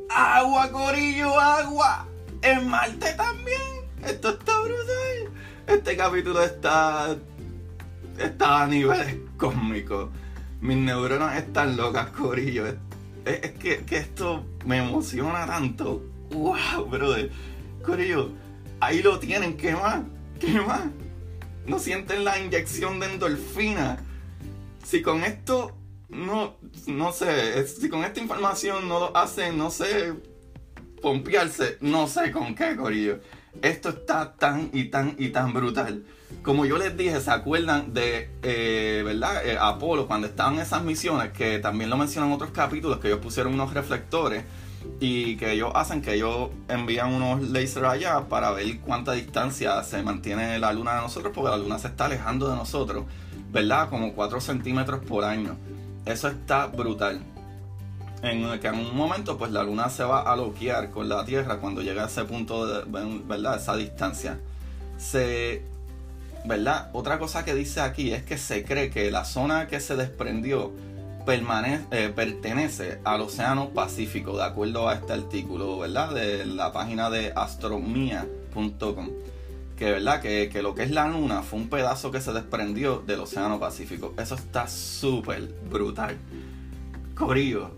Agua, 0.09 0.71
Corillo, 0.71 1.39
agua. 1.39 2.07
En 2.41 2.69
Marte 2.69 3.13
también. 3.13 3.61
Esto 4.05 4.29
está 4.29 4.59
brutal. 4.61 5.33
Este 5.67 5.97
capítulo 5.97 6.43
está. 6.43 7.17
Está 8.17 8.63
a 8.63 8.67
niveles 8.67 9.17
cósmicos. 9.37 10.09
Mis 10.61 10.77
neuronas 10.77 11.37
están 11.37 11.77
locas, 11.77 12.09
Corillo. 12.11 12.65
Es, 13.25 13.51
que, 13.59 13.83
esto 13.91 14.45
me 14.65 14.77
emociona 14.77 15.45
tanto. 15.45 16.03
¡Wow, 16.31 16.85
brother! 16.89 17.31
Corillo, 17.85 18.31
ahí 18.79 19.01
lo 19.01 19.19
tienen, 19.19 19.55
¿qué 19.57 19.73
más? 19.73 20.01
¿Qué 20.39 20.61
más? 20.61 20.81
No 21.65 21.79
sienten 21.79 22.23
la 22.23 22.39
inyección 22.39 22.99
de 22.99 23.07
endorfina. 23.07 23.97
Si 24.83 25.01
con 25.01 25.23
esto 25.23 25.75
no, 26.09 26.55
no 26.87 27.11
sé, 27.11 27.67
si 27.67 27.89
con 27.89 28.03
esta 28.03 28.19
información 28.19 28.87
no 28.87 28.99
lo 28.99 29.17
hacen, 29.17 29.57
no 29.57 29.69
sé, 29.69 30.13
pompearse, 31.01 31.77
no 31.81 32.07
sé 32.07 32.31
con 32.31 32.55
qué, 32.55 32.75
Corillo. 32.75 33.19
Esto 33.61 33.89
está 33.89 34.35
tan 34.35 34.69
y 34.73 34.85
tan 34.85 35.15
y 35.17 35.29
tan 35.29 35.53
brutal. 35.53 36.05
Como 36.43 36.65
yo 36.65 36.77
les 36.77 36.95
dije, 36.95 37.19
¿se 37.19 37.31
acuerdan 37.31 37.93
de, 37.93 38.29
eh, 38.43 39.01
¿verdad? 39.03 39.45
Eh, 39.45 39.57
Apolo, 39.59 40.07
cuando 40.07 40.27
estaban 40.27 40.59
esas 40.59 40.83
misiones, 40.83 41.31
que 41.31 41.59
también 41.59 41.89
lo 41.89 41.97
mencionan 41.97 42.29
en 42.29 42.35
otros 42.35 42.51
capítulos, 42.51 42.99
que 42.99 43.07
ellos 43.07 43.19
pusieron 43.19 43.53
unos 43.53 43.73
reflectores 43.73 44.43
y 44.99 45.37
que 45.37 45.53
ellos 45.53 45.71
hacen 45.75 46.01
que 46.01 46.15
ellos 46.15 46.49
envían 46.67 47.13
unos 47.13 47.49
láser 47.49 47.85
allá 47.85 48.27
para 48.29 48.51
ver 48.51 48.79
cuánta 48.79 49.13
distancia 49.13 49.83
se 49.83 50.01
mantiene 50.01 50.59
la 50.59 50.73
luna 50.73 50.95
de 50.95 51.01
nosotros, 51.01 51.31
porque 51.35 51.51
la 51.51 51.57
luna 51.57 51.79
se 51.79 51.87
está 51.87 52.05
alejando 52.05 52.49
de 52.49 52.55
nosotros, 52.55 53.05
¿verdad? 53.51 53.89
Como 53.89 54.13
4 54.13 54.41
centímetros 54.41 55.03
por 55.05 55.23
año. 55.23 55.55
Eso 56.05 56.27
está 56.27 56.67
brutal. 56.67 57.21
En 58.23 58.59
que 58.59 58.67
en 58.67 58.75
un 58.75 58.95
momento 58.95 59.37
pues 59.37 59.51
la 59.51 59.63
luna 59.63 59.89
se 59.89 60.03
va 60.03 60.21
a 60.21 60.35
loquear 60.35 60.89
con 60.89 61.07
la 61.07 61.23
Tierra 61.23 61.57
cuando 61.57 61.81
llega 61.81 62.03
a 62.03 62.07
ese 62.07 62.23
punto 62.23 62.65
de, 62.65 62.83
¿verdad? 63.27 63.57
Esa 63.57 63.75
distancia. 63.75 64.39
Se 64.97 65.63
¿verdad? 66.47 66.89
Otra 66.93 67.19
cosa 67.19 67.43
que 67.43 67.53
dice 67.53 67.81
aquí 67.81 68.13
es 68.13 68.23
que 68.23 68.37
se 68.37 68.63
cree 68.63 68.89
que 68.89 69.11
la 69.11 69.25
zona 69.25 69.67
que 69.67 69.79
se 69.79 69.95
desprendió 69.95 70.71
eh, 71.29 72.13
pertenece 72.15 72.99
al 73.03 73.19
Océano 73.19 73.71
Pacífico, 73.71 74.37
de 74.37 74.45
acuerdo 74.45 74.87
a 74.87 74.93
este 74.93 75.11
artículo, 75.11 75.79
¿verdad? 75.79 76.13
De 76.13 76.45
la 76.45 76.71
página 76.71 77.09
de 77.09 77.33
astronomía.com. 77.35 79.09
Que, 79.75 79.91
¿verdad? 79.91 80.21
Que, 80.21 80.47
que, 80.49 80.61
lo 80.61 80.73
que 80.73 80.83
es 80.83 80.91
la 80.91 81.09
luna 81.09 81.41
fue 81.41 81.59
un 81.59 81.67
pedazo 81.67 82.11
que 82.11 82.21
se 82.21 82.31
desprendió 82.31 83.03
del 83.05 83.19
Océano 83.19 83.59
Pacífico. 83.59 84.13
Eso 84.17 84.35
está 84.35 84.69
súper 84.69 85.53
brutal. 85.69 86.15
Corillo, 87.13 87.71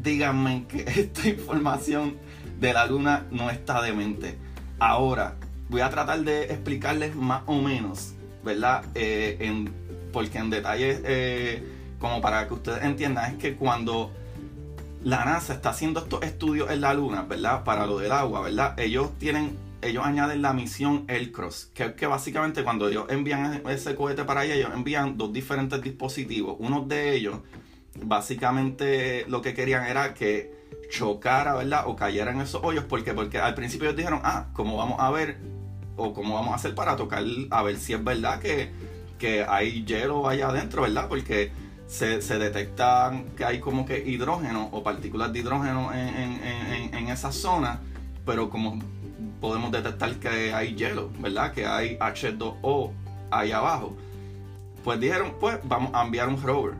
díganme 0.00 0.66
que 0.68 0.82
esta 0.86 1.28
información 1.28 2.16
de 2.60 2.72
la 2.72 2.86
luna 2.86 3.26
no 3.32 3.50
está 3.50 3.82
demente. 3.82 4.38
Ahora, 4.78 5.34
voy 5.68 5.80
a 5.80 5.90
tratar 5.90 6.20
de 6.20 6.44
explicarles 6.44 7.16
más 7.16 7.42
o 7.46 7.60
menos, 7.60 8.14
¿verdad? 8.44 8.84
Eh, 8.94 9.66
porque 10.12 10.38
en 10.38 10.50
detalle, 10.50 11.00
eh, 11.04 11.73
como 12.04 12.20
para 12.20 12.46
que 12.46 12.52
ustedes 12.52 12.84
entiendan, 12.84 13.32
es 13.32 13.38
que 13.38 13.56
cuando 13.56 14.12
la 15.04 15.24
NASA 15.24 15.54
está 15.54 15.70
haciendo 15.70 16.00
estos 16.00 16.22
estudios 16.22 16.70
en 16.70 16.82
la 16.82 16.92
Luna, 16.92 17.22
¿verdad? 17.22 17.64
Para 17.64 17.86
lo 17.86 17.98
del 17.98 18.12
agua, 18.12 18.42
¿verdad? 18.42 18.78
Ellos 18.78 19.18
tienen, 19.18 19.56
ellos 19.80 20.04
añaden 20.04 20.42
la 20.42 20.52
misión 20.52 21.06
Elcross, 21.08 21.70
que, 21.72 21.94
que 21.94 22.06
básicamente 22.06 22.62
cuando 22.62 22.90
ellos 22.90 23.06
envían 23.08 23.62
ese 23.70 23.94
cohete 23.94 24.24
para 24.24 24.40
allá, 24.40 24.54
ellos 24.54 24.68
envían 24.74 25.16
dos 25.16 25.32
diferentes 25.32 25.80
dispositivos. 25.80 26.56
Uno 26.58 26.82
de 26.82 27.14
ellos, 27.14 27.38
básicamente 28.02 29.24
lo 29.26 29.40
que 29.40 29.54
querían 29.54 29.86
era 29.86 30.12
que 30.12 30.52
chocara, 30.90 31.54
¿verdad? 31.54 31.84
O 31.86 31.96
cayera 31.96 32.32
en 32.32 32.42
esos 32.42 32.62
hoyos. 32.62 32.84
¿Por 32.84 33.02
qué? 33.02 33.14
Porque 33.14 33.38
al 33.38 33.54
principio 33.54 33.86
ellos 33.86 33.96
dijeron, 33.96 34.20
ah, 34.24 34.48
como 34.52 34.76
vamos 34.76 35.00
a 35.00 35.10
ver, 35.10 35.38
o 35.96 36.12
cómo 36.12 36.34
vamos 36.34 36.52
a 36.52 36.56
hacer 36.56 36.74
para 36.74 36.96
tocar, 36.96 37.24
a 37.50 37.62
ver 37.62 37.78
si 37.78 37.94
es 37.94 38.04
verdad 38.04 38.40
que, 38.40 38.72
que 39.18 39.42
hay 39.42 39.86
hielo 39.86 40.28
allá 40.28 40.48
adentro, 40.50 40.82
¿verdad? 40.82 41.08
Porque 41.08 41.63
se, 41.86 42.22
se 42.22 42.38
detectan 42.38 43.26
que 43.36 43.44
hay 43.44 43.60
como 43.60 43.84
que 43.86 43.98
hidrógeno 43.98 44.68
o 44.72 44.82
partículas 44.82 45.32
de 45.32 45.40
hidrógeno 45.40 45.92
en, 45.92 47.08
esa 47.08 47.30
zona, 47.30 47.80
pero 48.26 48.50
como 48.50 48.78
podemos 49.40 49.70
detectar 49.70 50.14
que 50.16 50.52
hay 50.52 50.74
hielo, 50.74 51.10
¿verdad? 51.18 51.52
Que 51.52 51.66
hay 51.66 51.96
H2O 51.98 52.90
ahí 53.30 53.52
abajo. 53.52 53.94
Pues 54.82 54.98
dijeron, 54.98 55.34
pues 55.38 55.58
vamos 55.64 55.92
a 55.94 56.04
enviar 56.04 56.28
un 56.28 56.42
rover 56.42 56.74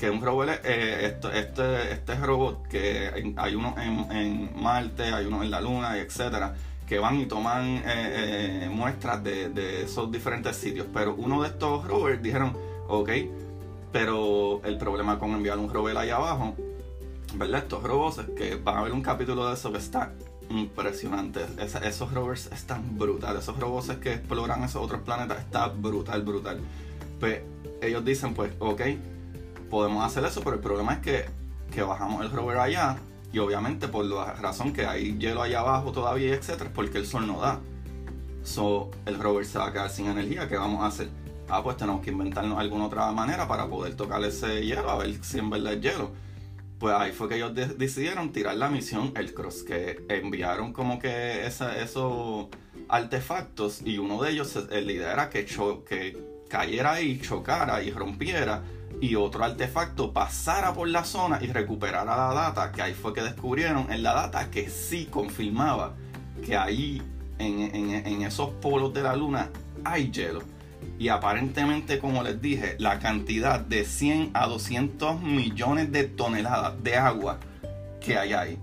que 0.00 0.08
un 0.08 0.22
robot, 0.22 0.48
eh, 0.64 1.18
este, 1.34 1.92
este 1.92 2.14
robot, 2.16 2.66
que 2.68 3.34
hay 3.36 3.54
uno 3.54 3.74
en, 3.78 4.10
en, 4.10 4.50
Marte, 4.62 5.02
hay 5.02 5.26
uno 5.26 5.42
en 5.42 5.50
la 5.50 5.60
Luna, 5.60 5.98
etcétera, 5.98 6.54
que 6.88 6.98
van 6.98 7.20
y 7.20 7.26
toman 7.26 7.82
eh, 7.84 8.62
eh, 8.64 8.68
muestras 8.72 9.22
de, 9.22 9.82
esos 9.84 10.10
diferentes 10.10 10.56
sitios. 10.56 10.86
Pero 10.92 11.14
uno 11.14 11.42
de 11.42 11.48
estos 11.48 11.86
rovers 11.86 12.22
dijeron, 12.22 12.56
ok, 12.88 13.10
pero 13.92 14.60
el 14.64 14.78
problema 14.78 15.18
con 15.18 15.30
enviar 15.32 15.58
un 15.58 15.72
rover 15.72 15.96
allá 15.96 16.16
abajo, 16.16 16.54
¿verdad? 17.34 17.62
Estos 17.62 17.82
robots, 17.82 18.20
que 18.36 18.56
van 18.56 18.78
a 18.78 18.82
ver 18.82 18.92
un 18.92 19.02
capítulo 19.02 19.48
de 19.48 19.54
eso 19.54 19.72
que 19.72 19.78
está 19.78 20.12
impresionante. 20.48 21.46
esos 21.84 22.12
rovers 22.12 22.50
están 22.52 22.98
brutales. 22.98 23.42
Esos 23.42 23.58
robots 23.58 23.96
que 24.00 24.14
exploran 24.14 24.64
esos 24.64 24.82
otros 24.82 25.02
planetas 25.02 25.38
está 25.40 25.68
brutal, 25.68 26.22
brutal. 26.22 26.60
Pues 27.18 27.42
ellos 27.80 28.04
dicen, 28.04 28.34
pues, 28.34 28.52
ok 28.58 28.82
podemos 29.70 30.04
hacer 30.04 30.24
eso, 30.24 30.42
pero 30.42 30.56
el 30.56 30.60
problema 30.60 30.94
es 30.94 30.98
que, 30.98 31.24
que 31.72 31.82
bajamos 31.82 32.22
el 32.22 32.30
rover 32.30 32.58
allá 32.58 32.98
y 33.32 33.38
obviamente 33.38 33.88
por 33.88 34.04
la 34.04 34.34
razón 34.34 34.72
que 34.72 34.84
hay 34.84 35.16
hielo 35.16 35.40
allá 35.40 35.60
abajo 35.60 35.92
todavía, 35.92 36.34
etcétera, 36.34 36.70
porque 36.74 36.98
el 36.98 37.06
sol 37.06 37.26
no 37.26 37.40
da. 37.40 37.60
So, 38.42 38.90
el 39.06 39.18
rover 39.18 39.46
se 39.46 39.58
va 39.58 39.68
a 39.68 39.72
quedar 39.72 39.90
sin 39.90 40.06
energía, 40.06 40.48
¿qué 40.48 40.56
vamos 40.56 40.82
a 40.82 40.86
hacer? 40.86 41.08
Ah, 41.50 41.62
pues 41.62 41.76
tenemos 41.76 42.00
que 42.00 42.10
inventarnos 42.10 42.58
alguna 42.58 42.86
otra 42.86 43.10
manera 43.12 43.48
para 43.48 43.66
poder 43.66 43.96
tocar 43.96 44.22
ese 44.24 44.64
hielo, 44.64 44.88
a 44.88 44.98
ver 44.98 45.22
si 45.22 45.38
en 45.38 45.50
verdad 45.50 45.72
es 45.74 45.80
hielo. 45.80 46.12
Pues 46.78 46.94
ahí 46.94 47.12
fue 47.12 47.28
que 47.28 47.36
ellos 47.36 47.52
decidieron 47.54 48.32
tirar 48.32 48.56
la 48.56 48.70
misión 48.70 49.12
El 49.16 49.34
Cross, 49.34 49.64
que 49.64 50.04
enviaron 50.08 50.72
como 50.72 50.98
que 50.98 51.44
esos 51.46 52.48
artefactos 52.88 53.82
y 53.82 53.98
uno 53.98 54.22
de 54.22 54.30
ellos, 54.30 54.56
la 54.70 54.80
idea 54.80 55.12
era 55.12 55.28
que, 55.28 55.44
que 55.44 56.18
cayera 56.48 56.92
ahí, 56.92 57.20
chocara 57.20 57.82
y 57.82 57.90
rompiera 57.90 58.62
y 59.00 59.14
otro 59.14 59.44
artefacto 59.44 60.12
pasara 60.12 60.72
por 60.72 60.88
la 60.88 61.04
zona 61.04 61.38
y 61.42 61.46
recuperara 61.46 62.16
la 62.16 62.34
data, 62.34 62.72
que 62.72 62.82
ahí 62.82 62.94
fue 62.94 63.12
que 63.12 63.22
descubrieron 63.22 63.90
en 63.92 64.02
la 64.02 64.14
data 64.14 64.50
que 64.50 64.68
sí 64.68 65.06
confirmaba 65.06 65.94
que 66.44 66.56
ahí 66.56 67.02
en, 67.38 68.22
esos 68.22 68.50
polos 68.60 68.92
de 68.92 69.02
la 69.02 69.16
luna 69.16 69.50
hay 69.84 70.10
hielo. 70.10 70.42
Y 70.98 71.08
aparentemente, 71.08 71.98
como 71.98 72.22
les 72.22 72.40
dije, 72.40 72.76
la 72.78 72.98
cantidad 72.98 73.60
de 73.60 73.84
100 73.84 74.30
a 74.34 74.46
200 74.46 75.20
millones 75.22 75.92
de 75.92 76.04
toneladas 76.04 76.82
de 76.82 76.96
agua 76.96 77.38
que 78.00 78.18
hay 78.18 78.32
ahí. 78.32 78.58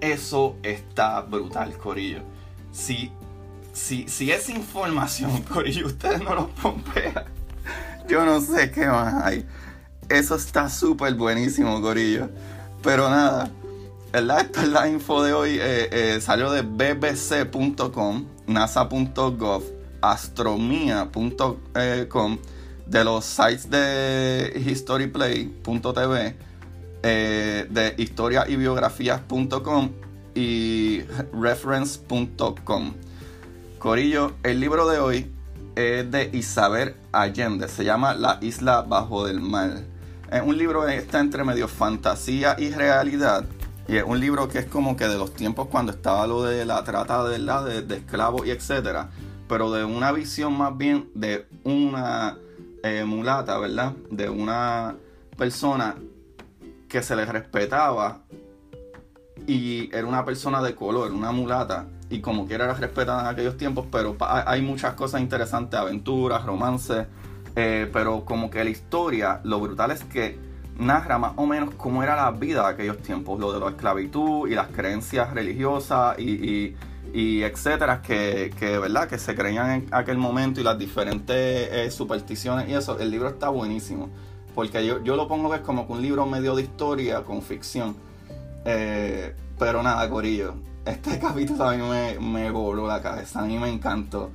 Eso 0.00 0.56
está 0.62 1.20
brutal, 1.22 1.76
Corillo. 1.76 2.20
Si, 2.70 3.10
si, 3.72 4.08
si 4.08 4.30
esa 4.30 4.52
información, 4.52 5.42
Corillo, 5.52 5.86
ustedes 5.86 6.22
no 6.22 6.34
lo 6.34 6.48
pompean 6.48 7.38
yo 8.08 8.24
no 8.24 8.40
sé 8.40 8.70
qué 8.70 8.86
más 8.86 9.22
hay. 9.22 9.46
Eso 10.08 10.34
está 10.34 10.68
súper 10.70 11.14
buenísimo, 11.14 11.80
Corillo. 11.80 12.30
Pero 12.82 13.08
nada, 13.10 13.50
¿verdad? 14.12 14.40
Esta 14.40 14.62
es 14.62 14.68
la 14.68 14.88
info 14.88 15.22
de 15.22 15.34
hoy. 15.34 15.58
Eh, 15.60 15.88
eh, 15.92 16.20
salió 16.20 16.50
de 16.50 16.62
bbc.com, 16.62 18.24
nasa.gov, 18.46 19.62
astromia.com, 20.00 22.38
de 22.86 23.04
los 23.04 23.24
sites 23.24 23.70
de 23.70 24.62
historyplay.tv, 24.66 26.36
eh, 27.02 27.66
de 27.70 27.94
historia 27.98 28.44
y 28.48 28.56
biografías.com 28.56 29.90
y 30.34 31.02
reference.com. 31.32 32.94
Corillo, 33.78 34.32
el 34.42 34.60
libro 34.60 34.88
de 34.88 34.98
hoy 34.98 35.32
es 35.76 36.10
de 36.10 36.30
Isabel 36.32 36.96
Allende, 37.12 37.68
se 37.68 37.84
llama 37.84 38.14
La 38.14 38.38
isla 38.40 38.82
bajo 38.82 39.26
del 39.26 39.40
mar. 39.40 39.82
Es 40.30 40.42
un 40.42 40.58
libro 40.58 40.84
que 40.84 40.96
está 40.96 41.20
entre 41.20 41.44
medio 41.44 41.68
fantasía 41.68 42.56
y 42.58 42.70
realidad. 42.70 43.44
Y 43.86 43.96
es 43.96 44.04
un 44.04 44.20
libro 44.20 44.48
que 44.48 44.58
es 44.58 44.66
como 44.66 44.96
que 44.96 45.08
de 45.08 45.16
los 45.16 45.32
tiempos 45.32 45.68
cuando 45.68 45.92
estaba 45.92 46.26
lo 46.26 46.42
de 46.42 46.66
la 46.66 46.84
trata 46.84 47.24
de, 47.24 47.38
de, 47.38 47.82
de 47.82 47.96
esclavos 47.96 48.46
y 48.46 48.50
etcétera. 48.50 49.08
Pero 49.48 49.70
de 49.70 49.84
una 49.84 50.12
visión 50.12 50.56
más 50.56 50.76
bien 50.76 51.10
de 51.14 51.46
una 51.64 52.38
eh, 52.82 53.04
mulata, 53.04 53.58
¿verdad? 53.58 53.92
De 54.10 54.28
una 54.28 54.96
persona 55.36 55.96
que 56.88 57.02
se 57.02 57.16
le 57.16 57.24
respetaba 57.24 58.22
y 59.46 59.94
era 59.94 60.06
una 60.06 60.24
persona 60.24 60.62
de 60.62 60.74
color, 60.74 61.12
una 61.12 61.32
mulata 61.32 61.86
y 62.10 62.20
como 62.20 62.46
quiera 62.46 62.64
era 62.64 62.74
respetada 62.74 63.22
en 63.22 63.26
aquellos 63.28 63.56
tiempos, 63.56 63.86
pero 63.90 64.16
hay 64.20 64.62
muchas 64.62 64.94
cosas 64.94 65.20
interesantes, 65.20 65.78
aventuras, 65.78 66.44
romances, 66.44 67.06
eh, 67.54 67.88
pero 67.92 68.24
como 68.24 68.50
que 68.50 68.64
la 68.64 68.70
historia, 68.70 69.40
lo 69.44 69.60
brutal 69.60 69.90
es 69.90 70.04
que 70.04 70.38
narra 70.78 71.18
más 71.18 71.32
o 71.36 71.46
menos 71.46 71.74
cómo 71.74 72.02
era 72.02 72.16
la 72.16 72.30
vida 72.30 72.62
de 72.62 72.74
aquellos 72.74 72.98
tiempos, 72.98 73.38
lo 73.38 73.52
de 73.52 73.60
la 73.60 73.70
esclavitud 73.70 74.48
y 74.48 74.54
las 74.54 74.68
creencias 74.68 75.34
religiosas 75.34 76.18
y, 76.18 76.30
y, 76.30 76.76
etcétera, 77.14 78.02
que, 78.02 78.52
que, 78.58 78.78
¿verdad? 78.78 79.08
que 79.08 79.18
se 79.18 79.34
creían 79.34 79.70
en 79.70 79.88
aquel 79.92 80.18
momento 80.18 80.60
y 80.60 80.64
las 80.64 80.78
diferentes 80.78 81.68
eh, 81.72 81.90
supersticiones 81.90 82.68
y 82.68 82.74
eso. 82.74 82.98
El 82.98 83.10
libro 83.10 83.28
está 83.28 83.48
buenísimo, 83.48 84.10
porque 84.54 84.84
yo, 84.86 85.02
yo 85.02 85.16
lo 85.16 85.28
pongo 85.28 85.50
que 85.50 85.56
es 85.56 85.62
como 85.62 85.86
que 85.86 85.92
un 85.92 86.02
libro 86.02 86.26
medio 86.26 86.54
de 86.54 86.62
historia 86.62 87.22
con 87.22 87.42
ficción. 87.42 87.96
Eh, 88.64 89.34
pero 89.58 89.82
nada, 89.82 90.08
Corillo, 90.08 90.54
Este 90.84 91.18
capítulo 91.20 91.64
a 91.64 91.74
mí 91.74 91.82
me, 91.82 92.18
me 92.20 92.50
voló 92.50 92.86
la 92.86 93.00
cabeza, 93.00 93.40
a 93.40 93.44
mí 93.44 93.58
me 93.58 93.68
encantó. 93.68 94.30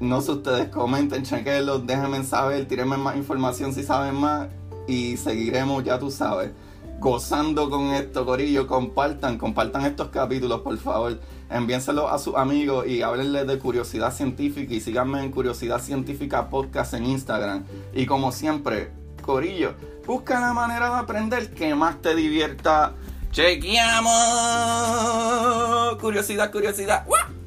No 0.00 0.22
sé 0.22 0.32
ustedes, 0.32 0.68
comenten, 0.68 1.22
chequenlo, 1.24 1.78
déjenme 1.78 2.24
saber, 2.24 2.66
tírenme 2.66 2.96
más 2.96 3.16
información 3.16 3.74
si 3.74 3.82
saben 3.82 4.14
más 4.14 4.48
y 4.88 5.18
seguiremos, 5.18 5.84
ya 5.84 5.98
tú 5.98 6.10
sabes, 6.10 6.52
gozando 6.98 7.68
con 7.70 7.88
esto, 7.92 8.24
Corillo. 8.24 8.66
Compartan, 8.66 9.38
compartan 9.38 9.84
estos 9.86 10.08
capítulos, 10.08 10.60
por 10.60 10.76
favor. 10.78 11.18
Enviénselos 11.50 12.10
a 12.10 12.18
sus 12.18 12.36
amigos 12.36 12.86
y 12.86 13.02
háblenles 13.02 13.46
de 13.46 13.58
curiosidad 13.58 14.14
científica 14.14 14.72
y 14.72 14.80
síganme 14.80 15.22
en 15.24 15.32
Curiosidad 15.32 15.80
Científica 15.80 16.48
Podcast 16.48 16.94
en 16.94 17.06
Instagram. 17.06 17.64
Y 17.92 18.06
como 18.06 18.30
siempre, 18.30 18.92
Corillo, 19.20 19.74
busca 20.06 20.38
la 20.40 20.52
manera 20.52 20.90
de 20.90 20.96
aprender 20.96 21.50
que 21.52 21.74
más 21.74 22.00
te 22.00 22.14
divierta. 22.14 22.92
¡Chequeamos! 23.32 24.12
Curiosidad, 26.00 26.52
curiosidad. 26.52 27.04
¡Wah! 27.08 27.39